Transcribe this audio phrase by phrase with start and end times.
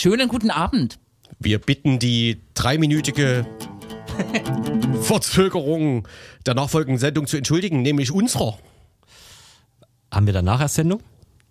[0.00, 1.00] Schönen guten Abend.
[1.40, 3.44] Wir bitten die dreiminütige
[5.02, 6.06] Verzögerung
[6.46, 8.56] der nachfolgenden Sendung zu entschuldigen, nämlich unserer.
[10.12, 11.02] Haben wir danach erst Sendung?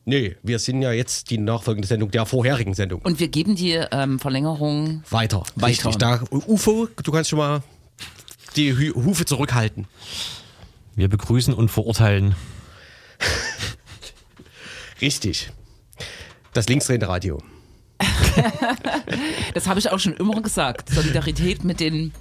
[0.06, 3.02] Nee, wir sind ja jetzt die nachfolgende Sendung der vorherigen Sendung.
[3.02, 5.44] Und wir geben die ähm, Verlängerung Weiter.
[5.56, 5.68] Weiter.
[5.68, 5.98] Richtig.
[5.98, 7.64] Da, UFO, du kannst schon mal
[8.56, 9.88] die Hü- Hufe zurückhalten.
[10.96, 12.34] Wir begrüßen und verurteilen.
[15.02, 15.52] Richtig.
[16.54, 17.44] Das linksdrehende Radio.
[19.54, 20.90] Das habe ich auch schon immer gesagt.
[20.90, 22.12] Solidarität mit den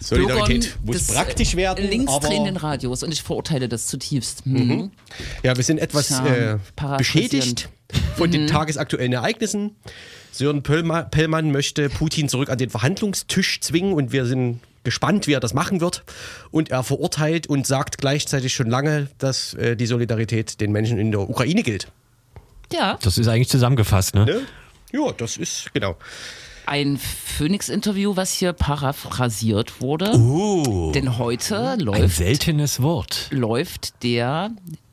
[0.00, 1.88] Solidarität Bürgern muss praktisch werden.
[1.88, 3.02] linksdrehenden Radios.
[3.02, 4.46] Und ich verurteile das zutiefst.
[4.46, 4.90] Mhm.
[5.42, 6.58] Ja, wir sind etwas Tja, äh,
[6.98, 7.68] beschädigt
[8.16, 8.32] von Mhm.
[8.32, 9.76] den tagesaktuellen Ereignissen.
[10.32, 15.40] Sören Pellmann möchte Putin zurück an den Verhandlungstisch zwingen und wir sind gespannt, wie er
[15.40, 16.04] das machen wird.
[16.50, 21.10] Und er verurteilt und sagt gleichzeitig schon lange, dass äh, die Solidarität den Menschen in
[21.10, 21.88] der Ukraine gilt.
[22.72, 24.24] Ja, Das ist eigentlich zusammengefasst, ne?
[24.26, 24.40] Ne?
[24.92, 25.96] Ja, das ist genau.
[26.66, 30.12] ein Phoenix-Interview, was hier paraphrasiert wurde.
[30.18, 33.28] Oh, Denn heute ein läuft, seltenes Wort.
[33.30, 34.50] läuft der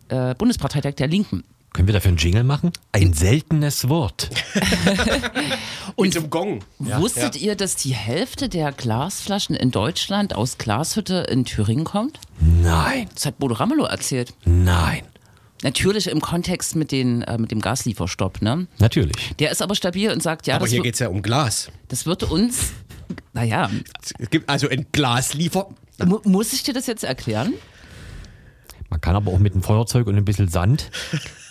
[0.09, 1.43] äh, Bundesparteitag der Linken.
[1.73, 2.71] Können wir dafür einen Jingle machen?
[2.91, 4.29] Ein seltenes Wort.
[5.95, 6.59] Und zum Gong.
[6.77, 12.19] Wusstet ihr, dass die Hälfte der Glasflaschen in Deutschland aus Glashütte in Thüringen kommt?
[12.39, 14.33] Nein, Das hat Bodo Ramelow erzählt.
[14.45, 15.01] nein.
[15.63, 18.41] Natürlich im Kontext mit, den, äh, mit dem Gaslieferstopp.
[18.41, 18.67] Ne?
[18.79, 19.35] Natürlich.
[19.39, 21.69] Der ist aber stabil und sagt, ja, Aber das, hier geht es ja um Glas.
[21.87, 22.73] das wird uns.
[23.33, 23.69] Naja,
[24.19, 25.69] Es gibt also ein Glasliefer.
[26.03, 27.53] mu muss ich dir das jetzt erklären?
[28.89, 30.89] Man kann aber auch mit einem Feuerzeug und ein bisschen Sand.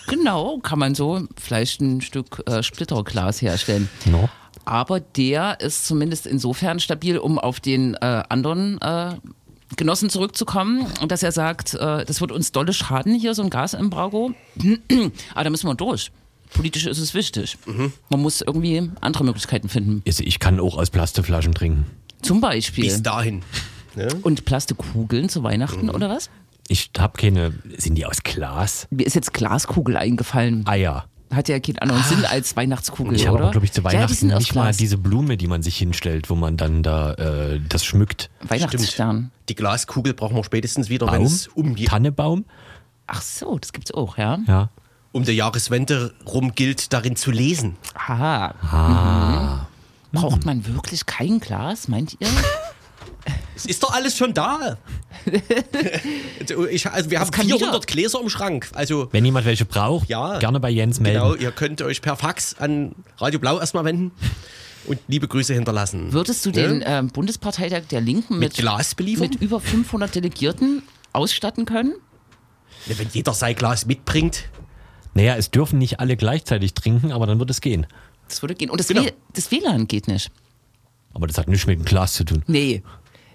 [0.09, 3.89] Genau, kann man so vielleicht ein Stück äh, Splitterglas herstellen.
[4.07, 4.29] No.
[4.65, 9.15] Aber der ist zumindest insofern stabil, um auf den äh, anderen äh,
[9.77, 13.51] Genossen zurückzukommen, und dass er sagt, äh, das wird uns dolle schaden hier, so ein
[13.51, 14.33] Gasembargo.
[15.35, 16.11] Aber da müssen wir durch.
[16.53, 17.57] Politisch ist es wichtig.
[18.11, 20.03] Man muss irgendwie andere Möglichkeiten finden.
[20.05, 21.87] Ich kann auch aus Plastikflaschen trinken.
[22.21, 22.85] Zum Beispiel.
[22.85, 23.43] Bis dahin.
[23.97, 24.09] Ne?
[24.23, 26.31] Und Plastikkugeln zu Weihnachten oder was?
[26.69, 27.53] Ich habe keine.
[27.77, 28.87] Sind die aus Glas?
[28.91, 30.67] Mir ist jetzt Glaskugel eingefallen.
[30.67, 31.07] Eier.
[31.33, 33.45] Hat ja keinen anderen Sinn als Weihnachtskugel, Ich habe oder?
[33.45, 35.63] aber, glaube ich, zu ja, die Weihnachten sind aus nicht mal diese Blume, die man
[35.63, 38.29] sich hinstellt, wo man dann da äh, das schmückt.
[38.43, 39.31] Weihnachtsstern.
[39.49, 42.45] Die Glaskugel brauchen wir spätestens wieder, wenn es um, die- Tannebaum?
[43.07, 44.39] Ach so, das gibt's auch, ja.
[44.47, 44.69] Ja.
[45.13, 47.77] um der Jahreswende rum gilt, darin zu lesen.
[47.95, 48.55] Aha.
[48.63, 49.67] Ah.
[50.13, 50.19] Mhm.
[50.21, 52.29] Braucht man wirklich kein Glas, meint ihr?
[53.55, 54.79] Es ist doch alles schon da.
[56.41, 58.71] Also ich, also wir haben kann 400 Gläser im Schrank.
[58.75, 60.39] Also Wenn jemand welche braucht, Ja.
[60.39, 61.21] gerne bei Jens melden.
[61.23, 64.11] genau, ihr könnt euch per Fax an Radio Blau erstmal wenden
[64.87, 66.13] und liebe Grüße hinterlassen.
[66.13, 66.55] Würdest du Ne?
[66.57, 69.29] den ähm, Bundesparteitag der Linken mit mit, Glas beliefern?
[69.31, 71.95] mit über 500 Delegierten ausstatten können?
[72.87, 74.45] Ja, wenn jeder sein Glas mitbringt.
[75.15, 77.87] Naja, es dürfen nicht alle gleichzeitig trinken, aber dann wird es gehen.
[78.29, 78.71] Das würde gehen.
[78.71, 79.05] Und das, Genau.
[79.05, 80.33] W- das WLAN geht nicht.
[81.15, 82.43] Aber das hat nichts mit dem Glas zu tun.
[82.47, 82.83] Nee.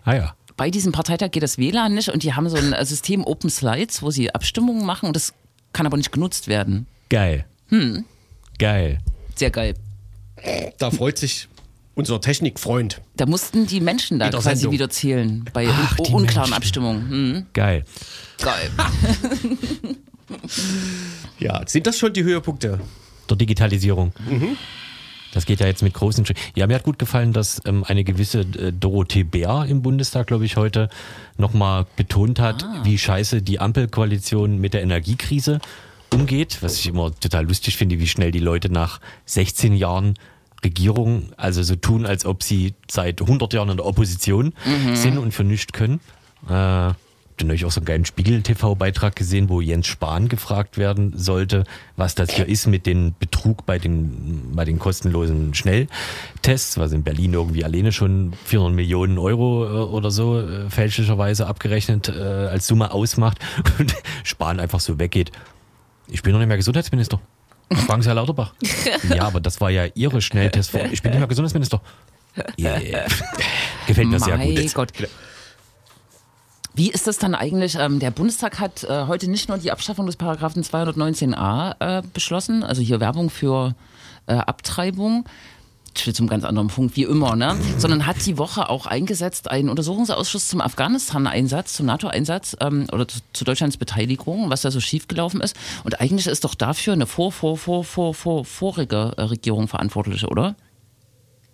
[0.08, 0.36] Ah ja.
[0.56, 3.50] Bei diesem Parteitag geht das WLAN nicht und die haben so ein äh, System Open
[3.50, 5.34] Slides, wo sie Abstimmungen machen und das
[5.74, 6.88] kann aber nicht genutzt werden.
[7.10, 7.46] Geil.
[7.68, 8.06] Hm.
[8.58, 9.00] Geil.
[9.36, 9.76] Sehr geil.
[10.78, 11.50] Da freut sich
[11.94, 13.02] unser Technikfreund.
[13.18, 14.72] Da mussten die Menschen da quasi Sendung.
[14.72, 16.54] wieder zählen bei Ach, un unklaren Menschen.
[16.54, 17.10] Abstimmungen.
[17.10, 17.46] Hm.
[17.54, 17.84] Geil.
[18.40, 18.72] Geil.
[21.40, 22.80] Ja, sind das schon die Höhepunkte?
[23.30, 24.12] Der Digitalisierung.
[25.34, 26.42] Das geht ja jetzt mit großen Schritten.
[26.56, 30.46] Ja, mir hat gut gefallen, dass ähm, eine gewisse äh, Dorothee Bär im Bundestag, glaube
[30.46, 30.90] ich, heute
[31.38, 35.60] nochmal betont hat, wie scheiße die Ampelkoalition mit der Energiekrise
[36.14, 36.60] umgeht.
[36.62, 40.16] Was ich immer total lustig finde, wie schnell die Leute nach 16 Jahren
[40.64, 44.54] Regierung, also so tun, als ob sie seit 100 Jahren in der Opposition
[44.94, 46.00] sind und für nichts können.
[46.50, 46.94] Äh,
[47.38, 51.66] dann habe ich auch so einen geilen Spiegel-TV-Beitrag gesehen, wo Jens Spahn gefragt werden sollte,
[51.96, 57.04] was das hier ist mit dem Betrug bei den, bei den kostenlosen Schnelltests, was in
[57.04, 62.66] Berlin irgendwie alleine schon 400 Millionen Euro äh, oder so äh, fälschlicherweise abgerechnet äh, als
[62.68, 63.38] Summe ausmacht
[63.80, 65.32] und Spahn einfach so weggeht.
[66.08, 67.22] Ich bin noch nicht mehr Gesundheitsminister.
[67.86, 68.54] Fragen Sie Herr Lauterbach.
[69.16, 70.74] ja, aber das war ja Ihre Schnelltest.
[70.92, 71.82] Ich bin nicht mehr Gesundheitsminister.
[72.58, 72.80] Yeah.
[73.88, 74.74] Gefällt mir sehr mein gut.
[74.74, 74.92] Gott.
[76.78, 77.74] Wie ist das dann eigentlich?
[77.74, 82.64] Ähm, der Bundestag hat äh, heute nicht nur die Abschaffung des Paragraphen 219a äh, beschlossen,
[82.64, 83.74] also hier Werbung für
[84.28, 85.26] äh, Abtreibung.
[85.96, 87.58] Zum ganz anderen Punkt, wie immer, ne?
[87.80, 93.22] Sondern hat die Woche auch eingesetzt einen Untersuchungsausschuss zum Afghanistan-Einsatz, zum NATO-Einsatz ähm, oder zu,
[93.34, 95.56] zu Deutschlands Beteiligung, was da so schiefgelaufen ist.
[95.84, 100.28] Und eigentlich ist doch dafür eine vor, vor, vor, vor, vor, vorige äh, Regierung verantwortlich,
[100.28, 100.56] oder?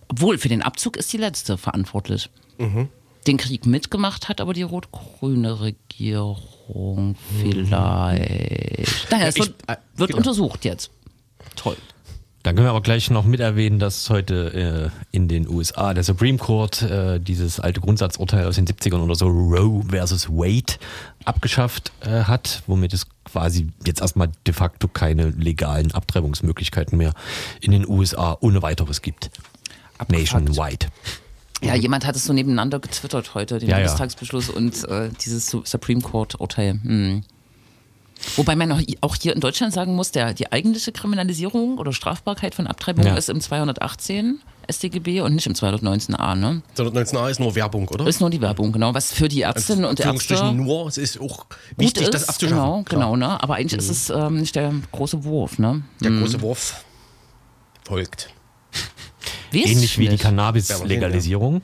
[0.10, 2.30] Obwohl, für den Abzug ist die letzte verantwortlich.
[3.28, 9.12] Den Krieg mitgemacht hat aber die rot-grüne Regierung vielleicht.
[9.12, 10.18] Naja, es Ich- wird, äh, wird genau.
[10.18, 10.92] untersucht jetzt.
[11.56, 11.78] Toll.
[12.44, 16.04] Dann können wir aber gleich noch mit erwähnen, dass heute äh, in den USA der
[16.04, 20.74] Supreme Court äh, dieses alte Grundsatzurteil aus den 70ern oder so, Roe versus Wade,
[21.24, 27.14] abgeschafft äh, hat, womit es quasi jetzt erstmal de facto keine legalen Abtreibungsmöglichkeiten mehr
[27.62, 29.32] in den USA ohne weiteres gibt.
[29.98, 30.34] Abgefuckt.
[30.34, 30.88] Nationwide.
[31.64, 33.84] Ja, jemand hat es so nebeneinander getwittert heute, den Ja, ja.
[33.84, 36.80] Bundestagsbeschluss und äh, dieses Su- Supreme Court-Urteil.
[36.84, 37.24] Hm.
[38.38, 38.72] Wobei man
[39.02, 43.16] auch hier in Deutschland sagen muss, der, die eigentliche Kriminalisierung oder Strafbarkeit von Abtreibung Ja.
[43.16, 44.40] ist im 218
[44.72, 46.36] StGB und nicht im 219a.
[46.36, 46.62] Ne?
[46.78, 48.08] 219a ist nur Werbung, oder?
[48.08, 48.94] Ist nur die Werbung, genau.
[48.94, 51.46] Was für die Ärztinnen und Ärzte nur, es ist auch
[51.76, 52.14] wichtig, ist.
[52.14, 52.58] das abzuschaffen.
[52.64, 53.02] Genau, Klar.
[53.12, 53.16] genau.
[53.18, 53.44] Ne?
[53.44, 55.60] Aber eigentlich ist es ähm, nicht der große Wurf.
[55.60, 55.82] Ne?
[56.02, 56.86] Der große Wurf
[57.86, 58.30] folgt.
[59.54, 60.18] Weiß Ähnlich ich wie die.
[60.18, 61.62] Cannabis-Legalisierung.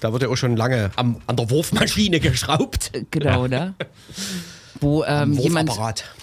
[0.00, 2.92] Da wird ja auch schon lange am, an der Wurfmaschine geschraubt.
[3.10, 3.74] Genau, ne?
[4.80, 5.72] Wo ähm, jemand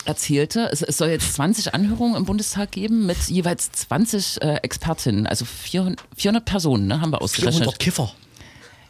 [0.05, 5.25] erzählte, es, es soll jetzt 20 Anhörungen im Bundestag geben mit jeweils 20 äh, Expertinnen,
[5.25, 7.79] also 400, 400 Personen, ne, haben wir 400 ausgerechnet.
[7.79, 8.11] Kiffer.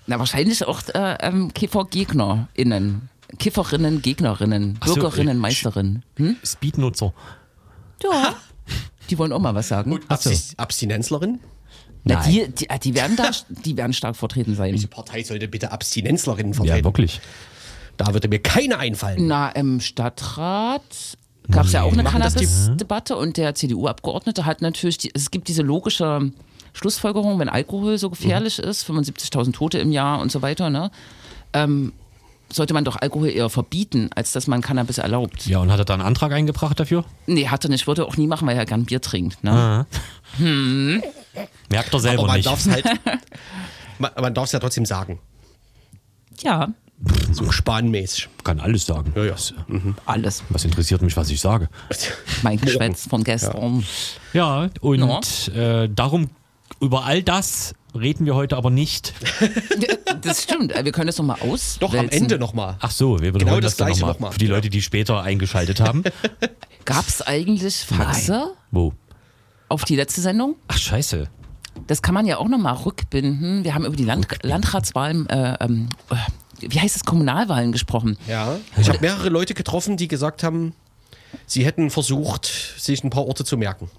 [0.06, 3.10] Na, wahrscheinlich auch äh, ähm, KiffergegnerInnen.
[3.40, 6.04] Kifferinnen, Gegnerinnen, Ach so, Bürgerinnen, äh, Meisterinnen.
[6.18, 6.38] Hm?
[6.44, 7.14] Speednutzer.
[8.04, 8.36] Ja.
[9.10, 9.92] Die wollen auch mal was sagen.
[9.92, 11.40] Und Abstinenz Abstinenzlerin?
[12.06, 12.32] Na, Nein.
[12.32, 14.74] die, die, die, werden da, die werden stark vertreten sein.
[14.74, 16.84] Diese Partei sollte bitte Abstinenzlerinnen Ja, vertreten.
[16.86, 17.22] wirklich.
[17.98, 19.28] da würde mir keine einfallen.
[19.28, 20.82] Na, im Stadtrat
[21.50, 25.62] gab es ja auch eine Cannabis-Debatte und der CDU-Abgeordnete hat natürlich, die, es gibt diese
[25.62, 26.32] logische
[26.74, 30.92] Schlussfolgerung, wenn Alkohol so gefährlich ist, 75.000 Tote im Jahr und so weiter, ne,
[31.54, 31.94] ähm,
[32.52, 35.46] sollte man doch Alkohol eher verbieten, als dass man Cannabis erlaubt.
[35.48, 37.04] Ja, und hat er da einen Antrag eingebracht dafür?
[37.26, 39.44] Nee, hat er nicht, würde er auch nie machen, weil er gern Bier trinkt.
[39.44, 39.86] Ne?
[41.70, 42.46] Merkt er selber Aber man nicht.
[42.48, 42.86] darf es halt.
[44.00, 45.20] man man darf es ja trotzdem sagen.
[46.42, 46.70] Ja,
[47.32, 48.30] So spanmäßig.
[48.44, 49.14] Kann alles sagen.
[49.16, 49.34] Ja, ja.
[49.34, 49.54] Was,
[50.06, 50.44] alles.
[50.50, 51.70] was interessiert mich, was ich sage?
[52.44, 53.84] Mein Geschwätz von gestern.
[54.34, 56.30] Ja, und äh, darum,
[56.80, 59.14] über all das reden wir heute aber nicht.
[60.22, 61.78] Das stimmt, wir können das nochmal aus.
[61.82, 62.78] Doch, am Ende nochmal.
[62.80, 64.14] Ach so, wir Genau wiederholen das das, dann Gleiche nochmal.
[64.14, 64.32] nochmal.
[64.32, 66.04] Für die Leute, die später eingeschaltet haben.
[66.86, 68.94] Gab es eigentlich Faxe Wo?
[69.68, 70.56] auf die letzte Sendung?
[70.70, 71.28] Ach, scheiße.
[71.88, 73.66] Das kann man ja auch nochmal rückbinden.
[73.66, 76.16] Wir haben über die Land Landratswahlen, äh, ähm, äh,
[76.62, 78.18] wie heißt es, Kommunalwahlen gesprochen.
[78.28, 78.58] Ja.
[78.78, 80.74] Ich habe mehrere Leute getroffen, die gesagt haben,
[81.48, 82.46] sie hätten versucht,
[82.78, 83.90] sich ein paar Orte zu merken.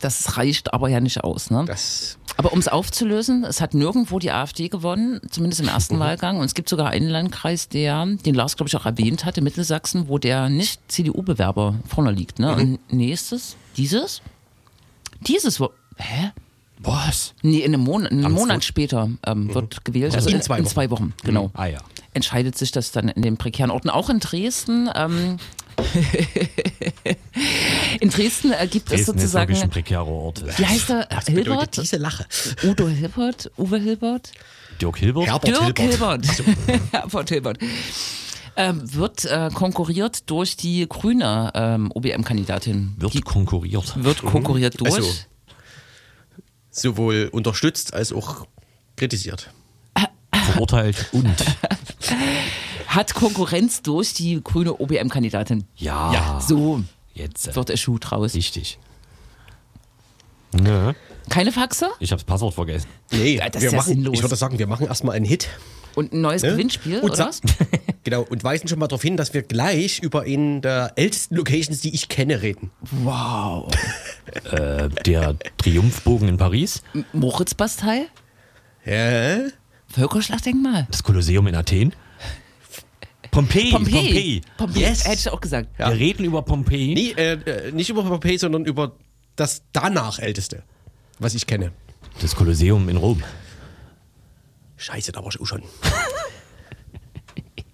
[0.00, 1.50] Das reicht aber ja nicht aus.
[1.50, 1.64] Ne?
[1.66, 6.38] Das Aber um es aufzulösen, es hat nirgendwo die AfD gewonnen, zumindest im ersten Wahlgang.
[6.38, 10.08] Und es gibt sogar einen Landkreis, der, den Lars, glaube ich, auch erwähnt hatte, Mittelsachsen,
[10.08, 12.38] wo der nicht CDU-Bewerber vorne liegt.
[12.40, 12.54] Ne?
[12.54, 14.20] Und nächstes, dieses?
[15.20, 16.32] Dieses, wo, hä?
[16.80, 17.34] Was?
[17.42, 20.14] Nee, in einem Monat, einen Monat später ähm, wird gewählt.
[20.14, 20.70] Also in in, zwei in Wochen.
[20.70, 21.50] zwei Wochen, genau.
[21.54, 21.78] Ah ja.
[22.12, 23.90] Entscheidet sich das dann in den prekären Orten.
[23.90, 24.90] Auch in Dresden.
[24.94, 25.38] Ähm,
[28.00, 29.48] in Dresden äh, gibt es Dresden ist sozusagen.
[29.48, 30.44] wirklich ein prekärer Ort.
[30.58, 31.06] Wie heißt er?
[31.10, 31.76] was bedeutet Hilbert?
[31.76, 32.26] diese Lache?
[32.64, 33.50] Udo Hilbert?
[33.56, 34.32] Uwe Hilbert?
[34.80, 35.26] Dirk Hilbert?
[35.26, 36.26] Herbert Dirk Hilbert.
[36.26, 36.80] Hilbert.
[36.92, 37.58] Herbert Hilbert.
[38.56, 42.94] Ähm, wird äh, konkurriert durch die grüne ähm, OBM-Kandidatin.
[42.98, 43.94] Wird Die konkurriert.
[44.02, 44.94] wird konkurriert durch.
[44.94, 45.12] Also,
[46.70, 48.46] Sowohl unterstützt als auch
[48.96, 49.50] kritisiert.
[50.52, 51.28] Verurteilt und.
[52.94, 55.64] Hat Konkurrenz durch die grüne OBM-Kandidatin.
[55.76, 56.12] Ja.
[56.12, 56.40] Ja.
[56.40, 56.82] So
[57.14, 57.48] Jetzt.
[57.48, 58.34] Äh, wird der Schuh draus.
[58.34, 58.78] richtig.
[60.52, 60.92] Nö.
[61.30, 61.88] Keine Faxe?
[62.00, 62.86] Ich habe das Passwort vergessen.
[63.10, 64.14] Nee, Ja, das wir ist ja machen, sinnlos.
[64.14, 65.48] ich würde sagen, wir machen erstmal einen Hit.
[65.96, 66.50] Und ein neues Ne?
[66.50, 67.30] Gewinnspiel, und oder?
[68.04, 71.80] Genau, und weisen schon mal darauf hin, dass wir gleich über einen der ältesten Locations,
[71.80, 72.70] die ich kenne, reden.
[72.90, 73.72] Wow.
[74.50, 76.82] Äh, der Triumphbogen in Paris,
[77.12, 78.06] Moritzbastei?
[78.80, 79.38] Hä?
[79.88, 80.86] Völkerschlachtdenkmal?
[80.90, 81.94] das Kolosseum in Athen,
[83.34, 83.70] Pompeji.
[83.72, 83.92] Pompeji.
[84.02, 84.40] Pompeji.
[84.56, 84.80] Pompeji.
[84.84, 85.04] Yes.
[85.04, 85.68] Hätte ich auch gesagt.
[85.78, 85.90] Ja.
[85.90, 86.94] Wir reden über Pompeji.
[86.94, 88.92] Nee, äh, äh, nicht über Pompeii, sondern über
[89.36, 90.62] das danach älteste,
[91.18, 91.72] was ich kenne.
[92.20, 93.22] Das Kolosseum in Rom.
[94.76, 95.62] Scheiße, da war ich auch schon.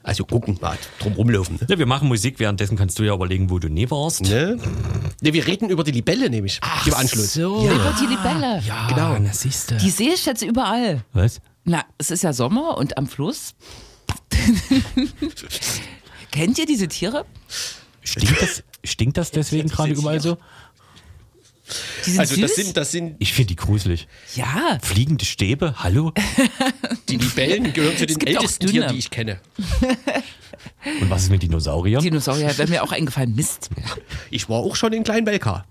[0.03, 1.57] Also gucken, mal drum rumlaufen.
[1.61, 1.67] Ne?
[1.69, 4.23] Ja, wir machen Musik, währenddessen kannst du ja überlegen, wo du nie warst.
[4.23, 4.57] Ne?
[5.21, 7.35] ne, wir reden über die Libelle nämlich im Anschluss.
[7.35, 7.65] so.
[7.67, 7.73] Ja.
[7.75, 8.63] Über die Libelle.
[8.67, 9.19] Ja, Genau.
[9.21, 9.77] na siehste.
[9.77, 11.05] Die sehe ich jetzt überall.
[11.13, 11.41] Was?
[11.65, 13.55] Na, es ist ja Sommer und am Fluss.
[16.31, 17.25] Kennt ihr diese Tiere?
[18.03, 20.39] Stinkt das, stinkt das deswegen gerade überall so?
[22.05, 22.43] Die sind Also süß.
[22.43, 24.09] das sind, das sind Ich finde die gruselig.
[24.35, 26.13] ja, Fliegende Stäbe, hallo?
[27.09, 28.67] die Libellen gehören zu den ältesten.
[28.67, 29.41] Tieren, die ich kenne.
[31.01, 32.03] Und was ist mit Dinosauriern?
[32.03, 33.35] Dinosaurier wäre mir auch eingefallen.
[33.37, 33.71] Mist.
[34.31, 35.65] Ich war auch schon in Kleinbelka.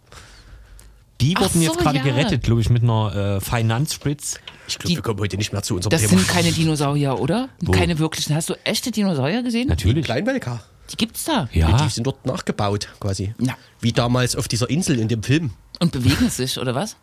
[1.22, 2.04] Die Ach wurden so, jetzt gerade ja.
[2.04, 4.40] gerettet, glaube ich, mit einer äh, Finanzspritz.
[4.68, 6.20] Ich glaube, wir kommen heute nicht mehr zu unserem Das Thema.
[6.22, 7.50] sind keine Dinosaurier, oder?
[7.72, 8.36] Keine wirklichen.
[8.36, 9.68] Hast du echte Dinosaurier gesehen?
[9.68, 10.06] Natürlich.
[10.06, 10.62] Kleinbelka.
[10.92, 11.50] Die gibt's da.
[11.52, 11.78] Ja.
[11.78, 13.34] Die sind dort nachgebaut, quasi.
[13.40, 13.56] Ja.
[13.80, 15.52] Wie damals auf dieser Insel in dem Film.
[15.80, 16.96] Und bewegen sich, oder was?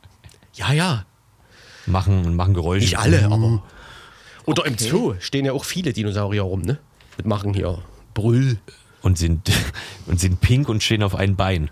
[0.54, 1.04] Ja, ja.
[1.86, 2.84] Machen, machen Geräusche.
[2.84, 3.62] Nicht alle, aber.
[4.46, 4.88] Oder im Okay.
[4.88, 6.78] Zoo stehen ja auch viele Dinosaurier rum, ne?
[7.18, 7.78] Und machen hier
[8.14, 8.58] Brüll.
[9.02, 9.50] Und sind,
[10.06, 11.70] und sind pink und stehen auf ein Bein.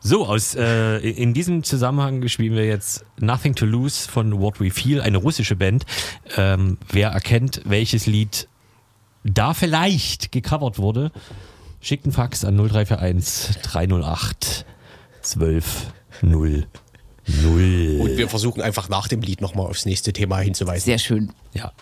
[0.00, 4.70] So, aus, äh, in diesem Zusammenhang spielen wir jetzt Nothing to Lose von What We
[4.70, 5.86] Feel, eine russische Band.
[6.36, 8.48] Ähm, wer erkennt, welches Lied
[9.24, 11.10] da vielleicht gecovert wurde,
[11.80, 14.64] schickt einen Fax an 0341 308
[15.22, 16.66] 12 0
[17.42, 17.98] 0.
[18.00, 20.84] Und wir versuchen einfach nach dem Lied nochmal aufs nächste Thema hinzuweisen.
[20.86, 21.32] Sehr schön.
[21.52, 21.72] Ja.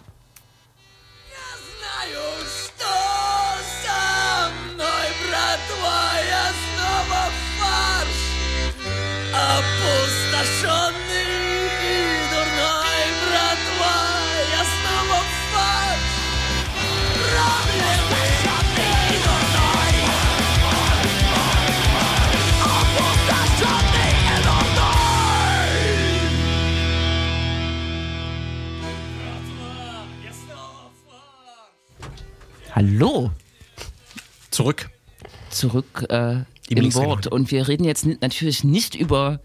[35.56, 36.94] Zurück äh, Im.
[36.94, 37.26] Wort.
[37.26, 39.40] Und wir reden jetzt natürlich nicht über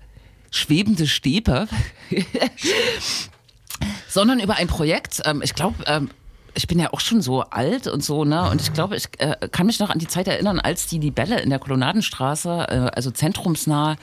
[0.50, 1.68] schwebende Stäbe,
[4.10, 5.22] sondern über ein Projekt.
[5.26, 6.10] Ähm, ich glaube, ähm,
[6.54, 8.50] ich bin ja auch schon so alt und so, ne?
[8.50, 11.40] Und ich glaube, ich äh, kann mich noch an die Zeit erinnern, als die Libelle
[11.40, 13.96] in der Kolonnadenstraße, äh, also zentrumsnah,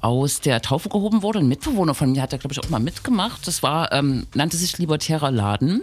[0.00, 1.40] aus der Taufe gehoben wurde.
[1.40, 3.46] Ein Mitbewohner von mir hat da, glaube ich, auch mal mitgemacht.
[3.46, 5.82] Das war, ähm, nannte sich Libertärer Laden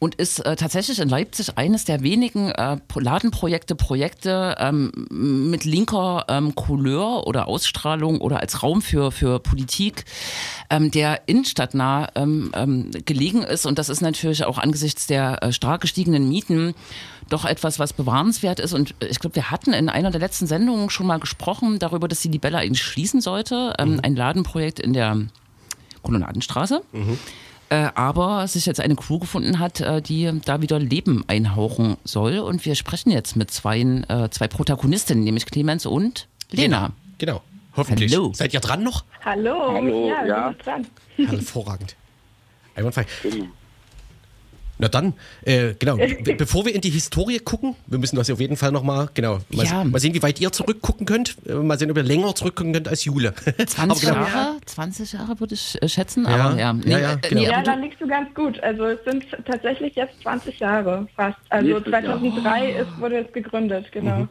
[0.00, 5.64] und ist äh, tatsächlich in Leipzig eines der wenigen äh, Pro- Ladenprojekte, Projekte ähm, mit
[5.64, 10.06] linker ähm, Couleur oder Ausstrahlung oder als Raum für, für Politik,
[10.70, 13.66] ähm, der innenstadtnah ähm, ähm, gelegen ist.
[13.66, 16.74] Und das ist natürlich auch angesichts der äh, stark gestiegenen Mieten
[17.28, 18.72] doch etwas, was bewahrenswert ist.
[18.72, 22.08] Und äh, ich glaube, wir hatten in einer der letzten Sendungen schon mal gesprochen darüber,
[22.08, 23.74] dass die Libella eigentlich schließen sollte.
[23.78, 25.18] Ähm, Ein Ladenprojekt in der
[26.02, 26.80] Kolonnadenstraße
[27.70, 32.38] äh, aber sich jetzt eine Crew gefunden hat, äh, die da wieder Leben einhauchen soll.
[32.38, 36.92] Und wir sprechen jetzt mit zwei, äh, zwei Protagonistinnen, nämlich Clemens und Lena.
[37.18, 37.42] Genau.
[37.76, 38.12] Hoffentlich.
[38.12, 38.32] Hallo.
[38.34, 39.04] Seid ihr dran noch?
[39.24, 39.72] Hallo.
[39.72, 40.26] Hallo, ja.
[40.26, 40.26] ja.
[40.26, 40.86] wir sind dran.
[41.16, 41.96] Hervorragend.
[42.74, 43.06] Einwandfrei.
[44.80, 45.12] Na dann,
[45.44, 48.72] äh, genau, be bevor wir in die Historie gucken, wir müssen das auf jeden Fall
[48.72, 49.84] nochmal, genau, mal, Ja.
[49.84, 52.88] mal sehen, wie weit ihr zurückgucken könnt, äh, mal sehen, ob ihr länger zurückgucken könnt
[52.88, 53.34] als Jule.
[53.34, 56.74] 20 Aber genau, Jahre, 20 Jahre würde ich äh, schätzen, Ja, aber ja.
[56.84, 57.42] ja, ja, äh, genau.
[57.42, 58.58] Ja, aber da du, liegst du ganz gut.
[58.62, 61.36] Also es sind tatsächlich jetzt 20 Jahre fast.
[61.50, 62.02] Also Nächstes Jahr.
[62.02, 64.28] 2003 ist, wurde es gegründet, genau.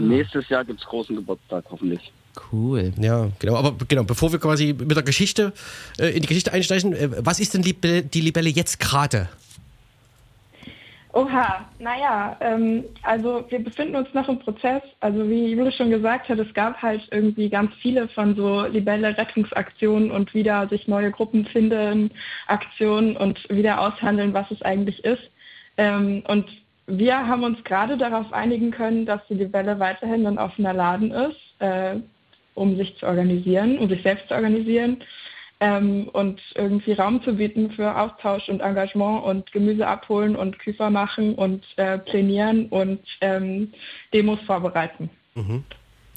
[0.00, 2.12] Nächstes Jahr gibt es großen Geburtstag, hoffentlich.
[2.52, 2.92] cool.
[2.98, 5.52] Ja, genau, aber genau, bevor wir quasi mit der Geschichte,
[5.98, 9.28] äh, in die Geschichte einsteigen, äh, was ist denn Libe die Libelle jetzt gerade?
[11.14, 14.82] Oha, naja, ähm, also wir befinden uns noch im Prozess.
[15.00, 20.10] Also wie Jule schon gesagt hat, es gab halt irgendwie ganz viele von so Libelle-Rettungsaktionen
[20.10, 22.10] und wieder sich neue Gruppen finden,
[22.46, 25.30] Aktionen und wieder aushandeln, was es eigentlich ist.
[25.76, 26.46] Ähm, und
[26.86, 31.40] wir haben uns gerade darauf einigen können, dass die Libelle weiterhin ein offener Laden ist,
[31.58, 31.96] äh,
[32.54, 35.02] um sich zu organisieren, um sich selbst zu organisieren
[35.64, 40.90] ähm, und irgendwie Raum zu bieten für Austausch und Engagement und Gemüse abholen und Küfer
[40.90, 43.72] machen und äh, plänieren und ähm,
[44.12, 45.08] Demos vorbereiten.
[45.36, 45.54] Also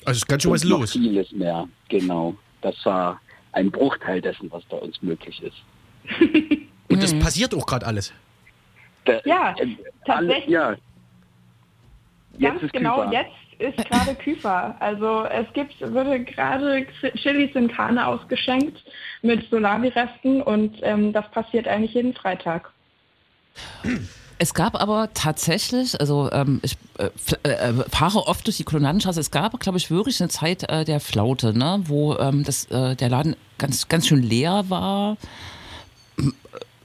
[0.06, 0.94] es ist ganz schön was los.
[0.94, 2.34] Vieles mehr, genau.
[2.62, 3.22] Das war
[3.52, 5.58] ein Bruchteil dessen, was bei uns möglich ist.
[6.90, 8.14] Und das passiert auch gerade alles.
[9.06, 9.68] Da- Ja, äh,
[10.06, 10.48] tatsächlich.
[10.50, 10.76] ja.
[12.38, 13.14] Jetzt Ganz ist genau, Küfer.
[13.14, 14.76] jetzt ist gerade Küfer.
[14.80, 16.86] Also es gibt, würde gerade
[17.16, 18.84] Chilis in Kahne ausgeschenkt
[19.22, 22.72] mit Solari-Resten und ähm, das passiert eigentlich jeden Freitag.
[24.38, 29.20] Es gab aber tatsächlich, also ähm, ich äh, f- äh, fahre oft durch die Kolonnadenstraße,
[29.20, 32.96] es gab, glaube ich, wirklich eine Zeit äh, der Flaute, ne, wo ähm, das, äh,
[32.96, 35.16] der Laden ganz, ganz schön leer war.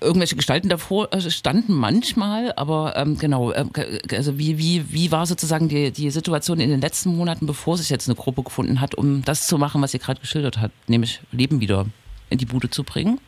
[0.00, 5.26] Irgendwelche Gestalten davor äh, standen manchmal, aber ähm, genau, ge- also wie, wie, wie war
[5.26, 8.95] sozusagen die, die Situation in den letzten Monaten, bevor sich jetzt eine Gruppe gefunden hat,
[8.95, 11.87] um das zu machen, was ihr gerade geschildert habt, nämlich Leben wieder
[12.30, 13.21] in die Bude zu bringen?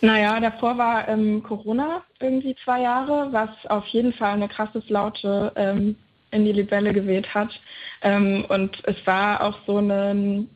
[0.00, 5.52] Naja, davor war ähm, Corona irgendwie zwei Jahre, was auf jeden Fall eine krasse Flaute
[5.54, 5.94] ähm,
[6.32, 7.50] in die Libelle geweht hat.
[8.00, 10.48] Ähm, und es war auch so ein,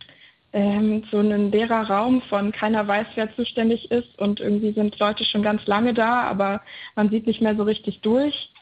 [0.52, 5.24] ähm, so ein leerer Raum von keiner weiß, wer zuständig ist und irgendwie sind Leute
[5.24, 6.62] schon ganz lange da, aber
[6.94, 8.52] man sieht nicht mehr so richtig durch.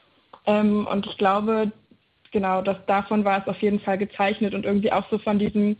[0.47, 1.73] Ähm, und ich glaube,
[2.35, 5.77] genau, das davon war es auf jeden Fall gezeichnet und irgendwie auch so von diesem,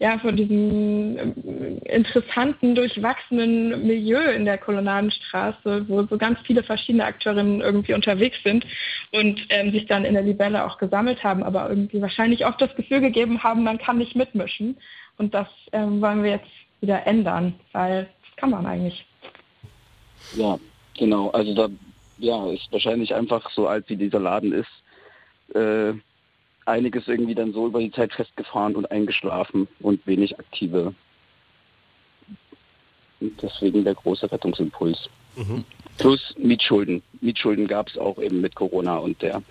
[0.00, 7.04] ja, von diesem ähm, interessanten, durchwachsenen Milieu in der Kolonnadenstraße, wo so ganz viele verschiedene
[7.04, 8.66] Akteurinnen irgendwie unterwegs sind
[9.12, 12.74] und ähm, sich dann in der Libelle auch gesammelt haben, aber irgendwie wahrscheinlich auch das
[12.74, 14.78] Gefühl gegeben haben, man kann nicht mitmischen.
[15.18, 19.04] Und das ähm, wollen wir jetzt wieder ändern, weil das kann man eigentlich.
[20.34, 20.58] Ja,
[20.96, 21.30] genau.
[21.30, 21.68] Also da
[22.18, 25.92] ja, ist wahrscheinlich einfach so alt wie dieser Laden ist, äh,
[26.66, 30.94] einiges irgendwie dann so über die Zeit festgefahren und eingeschlafen und wenig aktive.
[33.20, 35.08] Und deswegen der große Rettungsimpuls.
[35.98, 37.02] Plus Mietschulden.
[37.20, 39.42] Mietschulden gab es auch eben mit Corona und der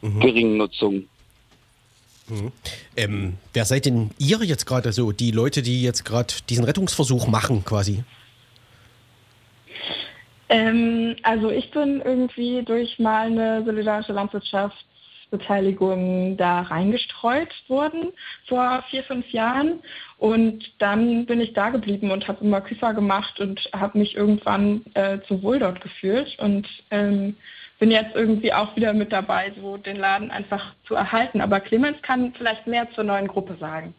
[0.00, 1.08] geringen Nutzung.
[2.96, 5.12] Ähm, wer seid denn ihr jetzt gerade so?
[5.12, 8.04] Die Leute, die jetzt gerade diesen Rettungsversuch machen, quasi?
[10.50, 18.08] Ähm, also ich bin irgendwie durch meine solidarische Landwirtschaftsbeteiligung da reingestreut worden
[18.48, 19.78] vor vier, fünf Jahren.
[20.18, 24.84] Und dann bin ich da geblieben und habe immer Küfer gemacht und habe mich irgendwann
[24.94, 27.36] äh, zu wohl dort gefühlt und ähm,
[27.80, 31.40] bin jetzt irgendwie auch wieder mit dabei, so den Laden einfach zu erhalten.
[31.40, 33.94] Aber Clemens kann vielleicht mehr zur neuen Gruppe sagen.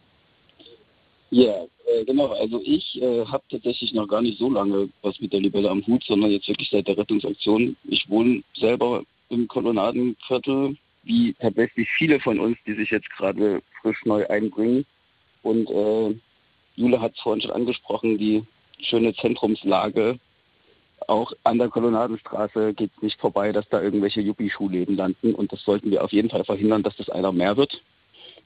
[1.30, 2.28] Ja, äh, genau.
[2.28, 5.84] Also ich äh, habe tatsächlich noch gar nicht so lange was mit der Libelle am
[5.86, 7.76] Hut, sondern jetzt wirklich seit der Rettungsaktion.
[7.84, 14.04] Ich wohne selber im Kolonnadenviertel, wie tatsächlich viele von uns, die sich jetzt gerade frisch
[14.04, 14.86] neu einbringen.
[15.42, 16.14] Und äh,
[16.76, 18.44] Jule hat es vorhin schon angesprochen, die
[18.80, 20.20] schöne Zentrumslage.
[21.08, 25.34] Auch an der Kolonnadenstraße geht es nicht vorbei, dass da irgendwelche Yuppie-Schuhläden landen.
[25.34, 27.82] Und das sollten wir auf jeden Fall verhindern, dass das einer mehr wird.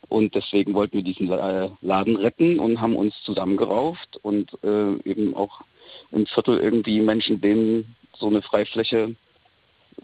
[0.08, 5.34] Und deswegen wollten wir diesen äh, Laden retten und haben uns zusammengerauft und äh, eben
[5.34, 5.62] auch
[6.12, 9.16] im Viertel irgendwie Menschen, denen so eine Freifläche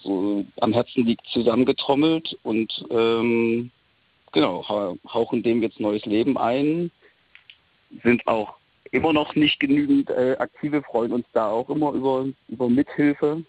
[0.01, 3.71] so am Herzen liegt, zusammengetrommelt und ähm,
[4.33, 6.91] genau, hau- hauchen dem jetzt neues Leben ein,
[8.03, 8.55] sind auch
[8.93, 13.43] immer noch nicht genügend äh, aktive, freuen uns da auch immer über, über Mithilfe.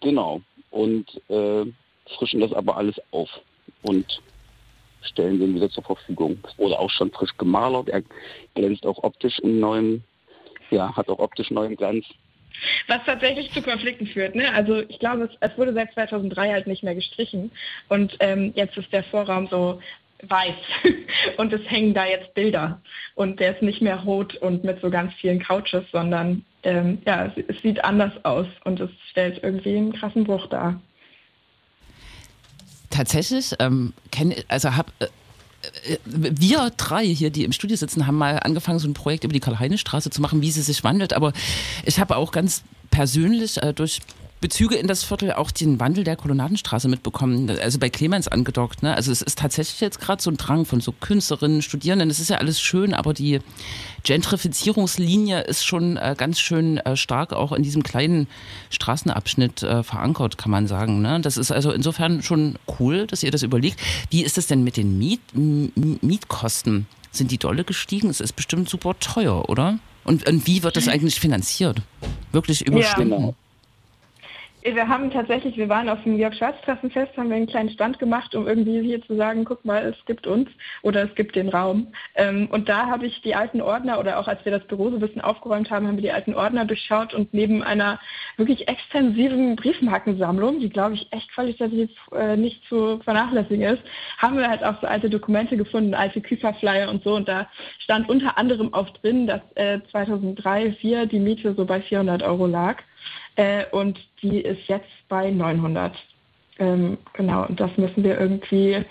[0.00, 0.40] Genau.
[0.70, 1.66] Und äh,
[2.16, 3.28] frischen das aber alles auf
[3.82, 4.22] und
[5.02, 6.38] stellen den wieder zur Verfügung.
[6.56, 7.88] Wurde auch schon frisch gemalert.
[7.88, 8.02] Er
[8.54, 10.02] glänzt auch optisch in neuem,
[10.70, 12.06] ja, hat auch optisch neuen Glanz.
[12.88, 14.34] Was tatsächlich zu Konflikten führt.
[14.34, 14.52] Ne?
[14.52, 17.50] Also ich glaube, es, es wurde seit 2003 halt nicht mehr gestrichen
[17.88, 19.80] und ähm, jetzt ist der Vorraum so
[20.28, 20.54] weiß
[21.36, 22.80] und es hängen da jetzt Bilder
[23.14, 27.32] und der ist nicht mehr rot und mit so ganz vielen Couches, sondern ähm, ja,
[27.48, 30.80] es, sieht anders aus und es stellt irgendwie einen krassen Bruch dar.
[32.90, 35.06] Tatsächlich, ähm, kenn, also hab, äh,
[35.92, 39.32] äh, wir drei hier, die im Studio sitzen, haben mal angefangen, so ein Projekt über
[39.32, 41.12] die Karl-Heine-Straße zu machen, wie sie sich wandelt.
[41.12, 41.32] Aber
[41.84, 44.00] ich habe auch ganz persönlich äh, durch
[44.40, 48.82] Bezüge in das Viertel auch den Wandel der Kolonnadenstraße mitbekommen, also bei Clemens angedockt.
[48.82, 48.94] Ne?
[48.94, 52.30] Also es ist tatsächlich jetzt gerade so ein Drang von so Künstlerinnen, Studierenden, das ist
[52.30, 53.40] ja alles schön, aber die
[54.02, 58.28] Gentrifizierungslinie ist schon äh, ganz schön äh, stark auch in diesem kleinen
[58.70, 61.02] Straßenabschnitt äh, verankert, kann man sagen.
[61.02, 61.20] Ne?
[61.20, 63.78] Das ist also insofern schon cool, dass ihr das überlegt.
[64.10, 66.86] Wie ist es denn mit den Miet Mietkosten?
[67.12, 68.08] Sind die dolle gestiegen?
[68.08, 69.78] Es ist bestimmt super teuer, oder?
[70.04, 71.82] Und, und wie wird das eigentlich finanziert?
[72.32, 72.86] Wirklich über Ja.
[72.92, 73.34] Stunden?
[74.62, 74.76] Genau.
[74.76, 78.46] Wir haben tatsächlich, wir waren auf dem Jörg-Schwarz-Treffenfest, haben wir einen kleinen Stand gemacht, um
[78.46, 80.48] irgendwie hier zu sagen, guck mal, es gibt uns
[80.82, 81.92] oder es gibt den Raum.
[82.14, 84.96] Ähm, und da habe ich die alten Ordner oder auch als wir das Büro so
[84.96, 87.98] ein bisschen aufgeräumt haben, haben wir die alten Ordner durchschaut und neben einer
[88.36, 93.82] wirklich extensiven Briefmarkensammlung, die glaube ich echt qualitativ äh, nicht zu vernachlässigen ist,
[94.18, 97.14] haben wir halt auch so alte Dokumente gefunden, alte Küferflyer und so.
[97.14, 101.80] Und da stand unter anderem auch drin, dass äh, 2003, 2004 die Miete so bei
[101.80, 102.82] 400 Euro lag.
[103.36, 105.96] Äh, und die ist jetzt bei 900.
[106.58, 108.84] Ähm, genau, und das müssen wir irgendwie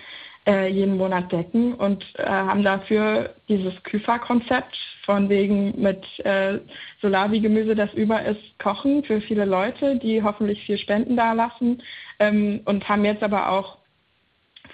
[0.48, 6.60] äh, jeden Monat decken und äh, haben dafür dieses Küfer-Konzept von wegen mit äh,
[7.02, 11.84] Solari-Gemüse, das über ist, kochen für viele Leute, die hoffentlich viel Spenden da lassen
[12.20, 13.78] ähm, und haben jetzt aber auch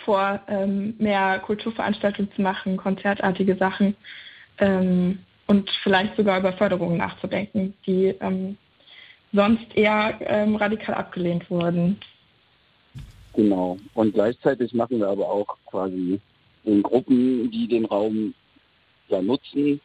[0.05, 3.95] vor, ähm, mehr Kulturveranstaltungen zu machen, konzertartige Sachen
[4.59, 8.57] ähm, und vielleicht sogar über Förderungen nachzudenken, die ähm,
[9.33, 11.99] sonst eher ähm, radikal abgelehnt wurden.
[13.33, 13.77] Genau.
[13.93, 16.19] Und gleichzeitig machen wir aber auch quasi
[16.63, 18.33] in Gruppen, die den Raum
[19.09, 19.81] ja nutzen,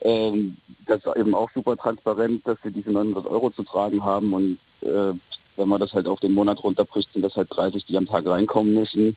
[0.00, 4.58] ähm, das eben auch super transparent, dass wir diese 900 Euro zu tragen haben und
[4.82, 5.12] äh,
[5.56, 8.26] wenn man das halt auf den Monat runterbricht, sind das halt 30, die am Tag
[8.26, 9.16] reinkommen müssen.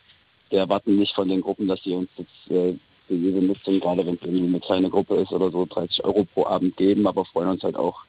[0.50, 2.74] Wir erwarten nicht von den Gruppen, dass sie uns jetzt äh,
[3.08, 6.26] für diese Nutzung, gerade wenn es irgendwie eine kleine Gruppe ist oder so, 30 Euro
[6.34, 8.04] pro Abend geben, aber freuen uns halt auch,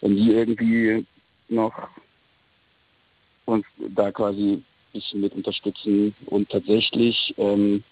[0.00, 1.06] wenn die irgendwie
[1.48, 1.88] noch
[3.46, 6.14] uns da quasi bisschen mit unterstützen.
[6.26, 7.84] Und tatsächlich, ähm,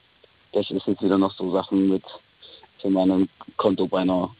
[0.53, 2.03] das ist jetzt wieder noch so Sachen mit
[2.81, 4.35] für meinem Konto bei einer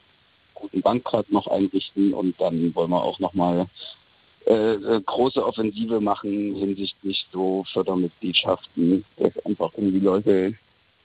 [0.55, 3.67] guten Bank gerade noch einrichten und dann wollen wir auch nochmal
[4.47, 10.55] äh, große Offensive machen hinsichtlich so Fördermitgliedschaften, dass einfach irgendwie Leute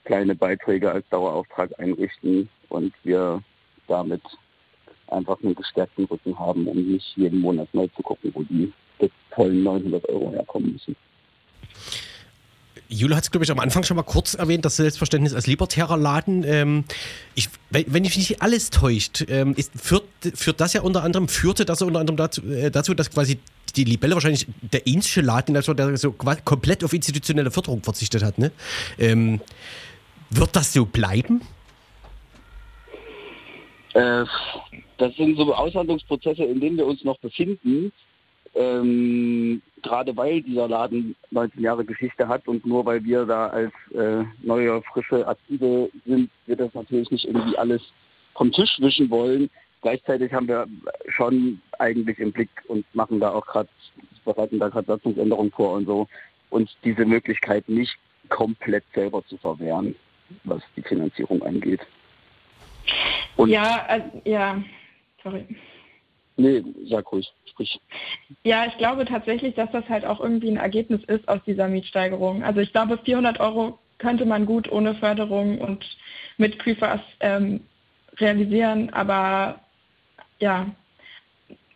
[0.04, 3.42] kleine Beiträge als Dauerauftrag einrichten und wir
[3.86, 4.22] damit
[5.14, 8.72] einfach einen gestärkten Rücken haben, um nicht jeden Monat neu zu gucken, wo die
[9.34, 10.96] tollen 900 Euro herkommen müssen.
[12.88, 15.96] Jule hat es, glaube ich, am Anfang schon mal kurz erwähnt, das Selbstverständnis als libertärer
[15.96, 16.44] Laden.
[16.44, 16.84] Ähm,
[17.34, 21.64] ich, wenn, mich nicht alles täuscht, ähm, ist, führt, führt das ja unter anderem, führte
[21.64, 23.38] das unter anderem dazu, äh, dazu dass quasi
[23.74, 28.22] die Libelle wahrscheinlich der einzige Laden, also der so quasi komplett auf institutionelle Förderung verzichtet
[28.22, 28.38] hat.
[28.38, 28.52] Ne?
[28.98, 29.40] Ähm,
[30.30, 31.40] wird das so bleiben?
[33.94, 34.24] Äh,
[34.98, 37.92] das sind so Aushandlungsprozesse, in denen wir uns noch befinden.
[38.54, 43.72] Ähm, gerade weil dieser Laden 19 Jahre Geschichte hat und nur weil wir da als
[43.92, 47.82] äh, neue, frische Aktive sind, wir das natürlich nicht irgendwie alles
[48.34, 49.50] vom Tisch wischen wollen.
[49.82, 50.66] Gleichzeitig haben wir
[51.08, 53.68] schon eigentlich im Blick und machen da auch gerade,
[54.24, 56.06] bereiten da gerade Satzungsänderungen vor und so,
[56.50, 57.96] uns diese Möglichkeit nicht
[58.28, 59.94] komplett selber zu verwehren,
[60.44, 61.80] was die Finanzierung angeht.
[63.36, 64.62] Und Ja, äh, ja,
[65.24, 65.44] sorry.
[66.36, 67.80] nee, sag ruhig, sprich.
[68.44, 72.44] Ja, ich glaube tatsächlich, dass das halt auch irgendwie ein Ergebnis ist aus dieser Mietsteigerung.
[72.44, 75.84] Also ich glaube, 400 Euro könnte man gut ohne Förderung und
[76.36, 77.60] mit Küfers ähm,
[78.18, 79.60] realisieren, aber
[80.40, 80.66] ja,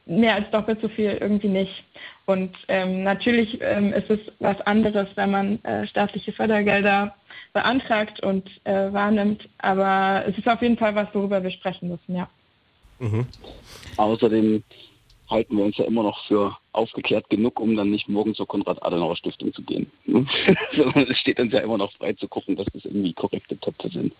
[0.07, 1.85] mehr als doppelt so viel irgendwie nicht.
[2.27, 7.15] Und ähm, natürlich ähm, ist es was anderes, wenn man äh, staatliche Fördergelder
[7.53, 12.17] beantragt und äh, wahrnimmt, aber es ist auf jeden Fall was, worüber wir sprechen müssen,
[12.17, 12.29] ja.
[13.97, 14.63] Außerdem
[15.29, 19.53] halten wir uns ja immer noch für aufgeklärt genug, um dann nicht morgen zur Konrad-Adenauer-Stiftung
[19.53, 19.91] zu gehen.
[20.07, 23.91] Sondern es steht uns ja immer noch frei zu gucken, dass das irgendwie korrekte Töpfe
[23.91, 24.13] sind.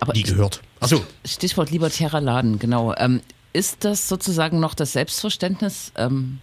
[0.00, 0.60] Aber Die gehört.
[0.80, 2.94] Achso, Stichwort libertärer Laden, genau.
[2.98, 3.20] Ähm,
[3.52, 6.40] ist das sozusagen noch das Selbstverständnis, ähm,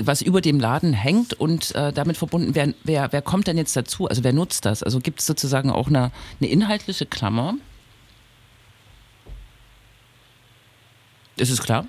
[0.00, 3.76] was über dem Laden hängt und äh, damit verbunden, wer, wer, wer kommt denn jetzt
[3.76, 4.08] dazu?
[4.08, 4.82] Also wer nutzt das?
[4.82, 6.10] Also gibt es sozusagen auch eine,
[6.40, 7.54] eine inhaltliche Klammer?
[11.40, 11.86] Ist es klar?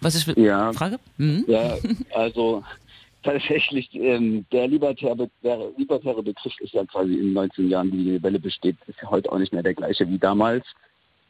[0.00, 0.72] Was ich Ja.
[0.74, 0.98] frage?
[1.16, 1.44] Mhm.
[1.48, 1.78] Ja,
[2.14, 2.62] also
[3.22, 8.10] tatsächlich, ähm, der, libertäre, der libertäre Begriff ist ja quasi in 19 Jahren, wie die
[8.12, 10.66] Libelle besteht, ist ja heute auch nicht mehr der gleiche wie damals.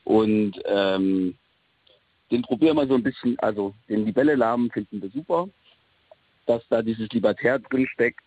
[0.03, 1.37] Und ähm,
[2.33, 5.49] den probieren wir so ein bisschen, also den Libelle-Lahmen finden wir super.
[6.47, 8.21] Dass da dieses Libertär drinsteckt,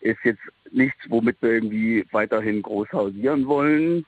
[0.00, 0.42] ist jetzt
[0.72, 4.04] nichts, womit wir irgendwie weiterhin groß hausieren wollen.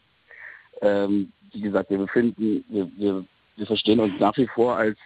[0.82, 3.24] Ähm, wie gesagt, wir befinden, wir, wir,
[3.60, 4.96] wir verstehen uns nach wie vor als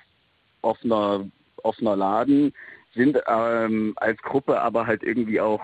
[0.63, 1.27] offener,
[1.65, 2.55] offener Laden,
[2.95, 5.61] sind ähm, als Gruppe aber halt irgendwie auch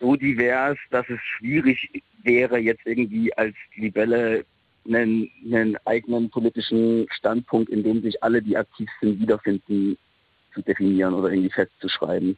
[0.00, 4.44] so divers, dass es schwierig wäre, jetzt irgendwie als Libelle
[4.84, 9.96] einen, einen eigenen politischen Standpunkt, in dem sich alle, die aktiv sind, wiederfinden,
[10.52, 12.36] zu definieren oder irgendwie festzuschreiben.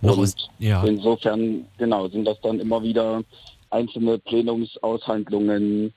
[0.00, 0.84] Noch Und ist, ja.
[0.84, 3.24] Insofern, genau, sind das dann immer wieder
[3.70, 5.92] einzelne Plenumsaushandlungen,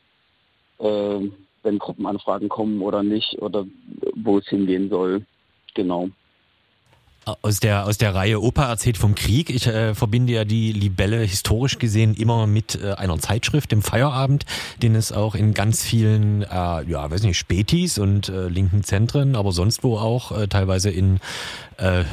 [0.80, 1.20] äh,
[1.64, 3.66] wenn Gruppenanfragen kommen oder nicht, oder
[4.16, 5.26] wo es hingehen soll.
[5.74, 6.10] Genau.
[7.42, 9.50] Aus der, aus der Reihe Opa erzählt vom Krieg.
[9.50, 14.46] Ich äh, verbinde ja die Libelle historisch gesehen immer mit äh, einer Zeitschrift, dem Feierabend,
[14.82, 19.36] den es auch in ganz vielen, äh, ja, weiß nicht, Spätis und äh, linken Zentren,
[19.36, 21.20] aber sonst wo auch äh, teilweise in,
[21.78, 22.06] äh,